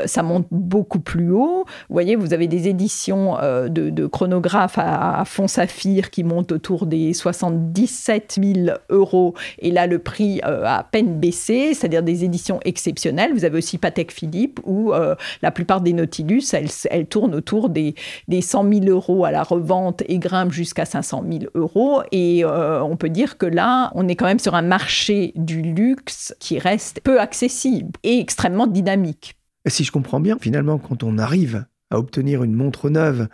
ça 0.05 0.23
monte 0.23 0.47
beaucoup 0.51 0.99
plus 0.99 1.31
haut. 1.31 1.65
Vous 1.89 1.93
voyez, 1.93 2.15
vous 2.15 2.33
avez 2.33 2.47
des 2.47 2.67
éditions 2.67 3.37
de, 3.37 3.89
de 3.89 4.05
chronographes 4.05 4.77
à, 4.77 5.19
à 5.19 5.25
fond 5.25 5.47
saphir 5.47 6.09
qui 6.09 6.23
montent 6.23 6.51
autour 6.51 6.85
des 6.85 7.13
70 7.13 7.56
17 7.57 8.39
000 8.41 8.77
euros. 8.89 9.33
Et 9.59 9.71
là, 9.71 9.87
le 9.87 9.99
prix 9.99 10.39
euh, 10.45 10.63
a 10.63 10.77
à 10.77 10.83
peine 10.83 11.19
baissé, 11.19 11.73
c'est-à-dire 11.73 12.03
des 12.03 12.23
éditions 12.23 12.59
exceptionnelles. 12.63 13.33
Vous 13.33 13.45
avez 13.45 13.57
aussi 13.57 13.77
Patek 13.77 14.11
Philippe, 14.11 14.59
où 14.63 14.93
euh, 14.93 15.15
la 15.41 15.51
plupart 15.51 15.81
des 15.81 15.93
Nautilus, 15.93 16.43
elles, 16.53 17.07
tournent 17.07 17.35
autour 17.35 17.69
des, 17.69 17.95
des 18.27 18.41
100 18.41 18.71
000 18.71 18.85
euros 18.85 19.25
à 19.25 19.31
la 19.31 19.43
revente 19.43 20.03
et 20.07 20.19
grimpent 20.19 20.51
jusqu'à 20.51 20.85
500 20.85 21.23
000 21.29 21.43
euros. 21.55 22.01
Et 22.11 22.43
euh, 22.43 22.81
on 22.81 22.95
peut 22.95 23.09
dire 23.09 23.37
que 23.37 23.45
là, 23.45 23.91
on 23.95 24.07
est 24.07 24.15
quand 24.15 24.25
même 24.25 24.39
sur 24.39 24.55
un 24.55 24.61
marché 24.61 25.33
du 25.35 25.61
luxe 25.61 26.35
qui 26.39 26.59
reste 26.59 27.01
peu 27.01 27.19
accessible 27.19 27.91
et 28.03 28.19
extrêmement 28.19 28.67
dynamique. 28.67 29.35
Si 29.67 29.83
je 29.83 29.91
comprends 29.91 30.19
bien, 30.19 30.37
finalement, 30.39 30.77
quand 30.77 31.03
on 31.03 31.17
arrive 31.17 31.65
à 31.89 31.97
obtenir 31.97 32.43
une 32.43 32.53
montre 32.53 32.89
neuve, 32.89 33.27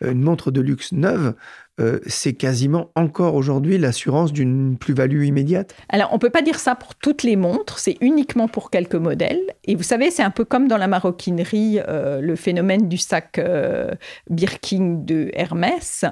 une 0.00 0.22
montre 0.22 0.50
de 0.50 0.60
luxe 0.60 0.92
neuve, 0.92 1.34
euh, 1.80 2.00
c'est 2.06 2.34
quasiment 2.34 2.90
encore 2.94 3.34
aujourd'hui 3.34 3.78
l'assurance 3.78 4.32
d'une 4.32 4.76
plus-value 4.76 5.24
immédiate 5.24 5.74
Alors, 5.88 6.10
on 6.12 6.16
ne 6.16 6.20
peut 6.20 6.30
pas 6.30 6.42
dire 6.42 6.58
ça 6.58 6.74
pour 6.74 6.94
toutes 6.94 7.22
les 7.22 7.36
montres, 7.36 7.78
c'est 7.78 7.96
uniquement 8.00 8.48
pour 8.48 8.70
quelques 8.70 8.96
modèles. 8.96 9.40
Et 9.64 9.74
vous 9.74 9.82
savez, 9.82 10.10
c'est 10.10 10.22
un 10.22 10.30
peu 10.30 10.44
comme 10.44 10.68
dans 10.68 10.76
la 10.76 10.88
maroquinerie, 10.88 11.80
euh, 11.88 12.20
le 12.20 12.36
phénomène 12.36 12.88
du 12.88 12.98
sac 12.98 13.38
euh, 13.38 13.92
Birkin 14.28 15.00
de 15.04 15.30
Hermès. 15.32 16.04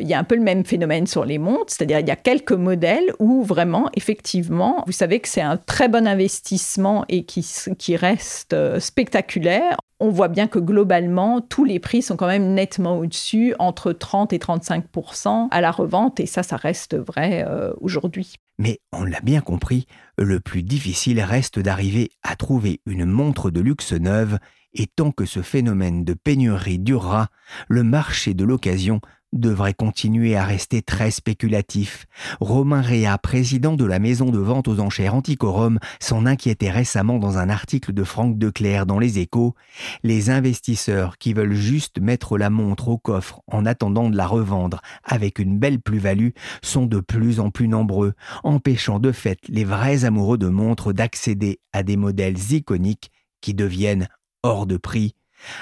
Il 0.00 0.06
y 0.06 0.14
a 0.14 0.18
un 0.18 0.24
peu 0.24 0.36
le 0.36 0.42
même 0.42 0.64
phénomène 0.64 1.06
sur 1.06 1.24
les 1.24 1.38
montres, 1.38 1.72
c'est-à-dire 1.72 2.00
il 2.00 2.08
y 2.08 2.10
a 2.10 2.16
quelques 2.16 2.52
modèles 2.52 3.12
où 3.18 3.42
vraiment, 3.42 3.88
effectivement, 3.94 4.82
vous 4.86 4.92
savez 4.92 5.20
que 5.20 5.28
c'est 5.28 5.40
un 5.40 5.56
très 5.56 5.88
bon 5.88 6.06
investissement 6.06 7.04
et 7.08 7.24
qui, 7.24 7.46
qui 7.78 7.96
reste 7.96 8.56
spectaculaire 8.78 9.76
on 10.00 10.10
voit 10.10 10.28
bien 10.28 10.46
que 10.46 10.58
globalement, 10.58 11.40
tous 11.40 11.64
les 11.64 11.78
prix 11.78 12.02
sont 12.02 12.16
quand 12.16 12.26
même 12.26 12.54
nettement 12.54 12.98
au-dessus, 12.98 13.54
entre 13.58 13.92
30 13.92 14.32
et 14.32 14.38
35% 14.38 15.48
à 15.50 15.60
la 15.60 15.70
revente, 15.70 16.20
et 16.20 16.26
ça, 16.26 16.42
ça 16.42 16.56
reste 16.56 16.96
vrai 16.96 17.44
euh, 17.46 17.72
aujourd'hui. 17.80 18.34
Mais 18.58 18.80
on 18.92 19.04
l'a 19.04 19.20
bien 19.20 19.40
compris, 19.40 19.86
le 20.18 20.40
plus 20.40 20.62
difficile 20.62 21.20
reste 21.20 21.58
d'arriver 21.58 22.10
à 22.22 22.36
trouver 22.36 22.80
une 22.86 23.04
montre 23.04 23.50
de 23.50 23.60
luxe 23.60 23.92
neuve, 23.92 24.38
et 24.74 24.86
tant 24.86 25.10
que 25.10 25.24
ce 25.24 25.40
phénomène 25.40 26.04
de 26.04 26.14
pénurie 26.14 26.78
durera, 26.78 27.28
le 27.68 27.82
marché 27.82 28.34
de 28.34 28.44
l'occasion 28.44 29.00
devrait 29.36 29.74
continuer 29.74 30.36
à 30.36 30.44
rester 30.44 30.82
très 30.82 31.10
spéculatif. 31.10 32.06
Romain 32.40 32.80
Réa, 32.80 33.18
président 33.18 33.74
de 33.74 33.84
la 33.84 33.98
maison 33.98 34.30
de 34.30 34.38
vente 34.38 34.68
aux 34.68 34.80
enchères 34.80 35.14
Anticorum, 35.14 35.78
s'en 36.00 36.26
inquiétait 36.26 36.70
récemment 36.70 37.18
dans 37.18 37.38
un 37.38 37.48
article 37.48 37.92
de 37.92 38.04
Franck 38.04 38.38
Declerc 38.38 38.86
dans 38.86 38.98
Les 38.98 39.18
Échos. 39.18 39.54
Les 40.02 40.30
investisseurs 40.30 41.18
qui 41.18 41.32
veulent 41.32 41.54
juste 41.54 42.00
mettre 42.00 42.38
la 42.38 42.50
montre 42.50 42.88
au 42.88 42.98
coffre 42.98 43.40
en 43.46 43.66
attendant 43.66 44.10
de 44.10 44.16
la 44.16 44.26
revendre 44.26 44.80
avec 45.04 45.38
une 45.38 45.58
belle 45.58 45.80
plus-value 45.80 46.30
sont 46.62 46.86
de 46.86 47.00
plus 47.00 47.40
en 47.40 47.50
plus 47.50 47.68
nombreux, 47.68 48.14
empêchant 48.44 48.98
de 48.98 49.12
fait 49.12 49.38
les 49.48 49.64
vrais 49.64 50.04
amoureux 50.04 50.38
de 50.38 50.48
montres 50.48 50.92
d'accéder 50.92 51.60
à 51.72 51.82
des 51.82 51.96
modèles 51.96 52.52
iconiques 52.52 53.10
qui 53.40 53.54
deviennent 53.54 54.08
hors 54.42 54.66
de 54.66 54.76
prix 54.76 55.14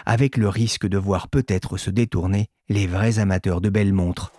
avec 0.07 0.37
le 0.37 0.49
risque 0.49 0.87
de 0.87 0.99
voir 0.99 1.29
peut-être 1.29 1.77
se 1.77 1.91
détourner 1.91 2.47
les 2.69 2.87
vrais 2.87 3.19
amateurs 3.19 3.61
de 3.61 3.69
belles 3.69 3.93
montres. 3.93 4.33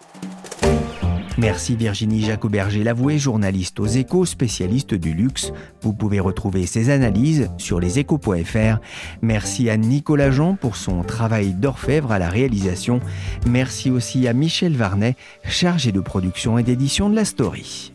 Merci 1.37 1.75
Virginie 1.75 2.21
Jacoberger-Lavoué, 2.21 3.19
journaliste 3.19 3.81
aux 3.81 3.85
échos, 3.85 4.25
spécialiste 4.25 4.93
du 4.93 5.13
luxe. 5.13 5.51
Vous 5.81 5.93
pouvez 5.93 6.21
retrouver 6.21 6.65
ses 6.65 6.89
analyses 6.89 7.51
sur 7.57 7.81
leséchos.fr. 7.81 8.79
Merci 9.21 9.69
à 9.69 9.75
Nicolas 9.75 10.31
Jean 10.31 10.55
pour 10.55 10.77
son 10.77 11.03
travail 11.03 11.53
d'orfèvre 11.53 12.13
à 12.13 12.19
la 12.19 12.29
réalisation. 12.29 13.01
Merci 13.45 13.91
aussi 13.91 14.29
à 14.29 14.33
Michel 14.33 14.77
Varnet, 14.77 15.15
chargé 15.43 15.91
de 15.91 15.99
production 15.99 16.57
et 16.57 16.63
d'édition 16.63 17.09
de 17.09 17.15
la 17.15 17.25
story. 17.25 17.94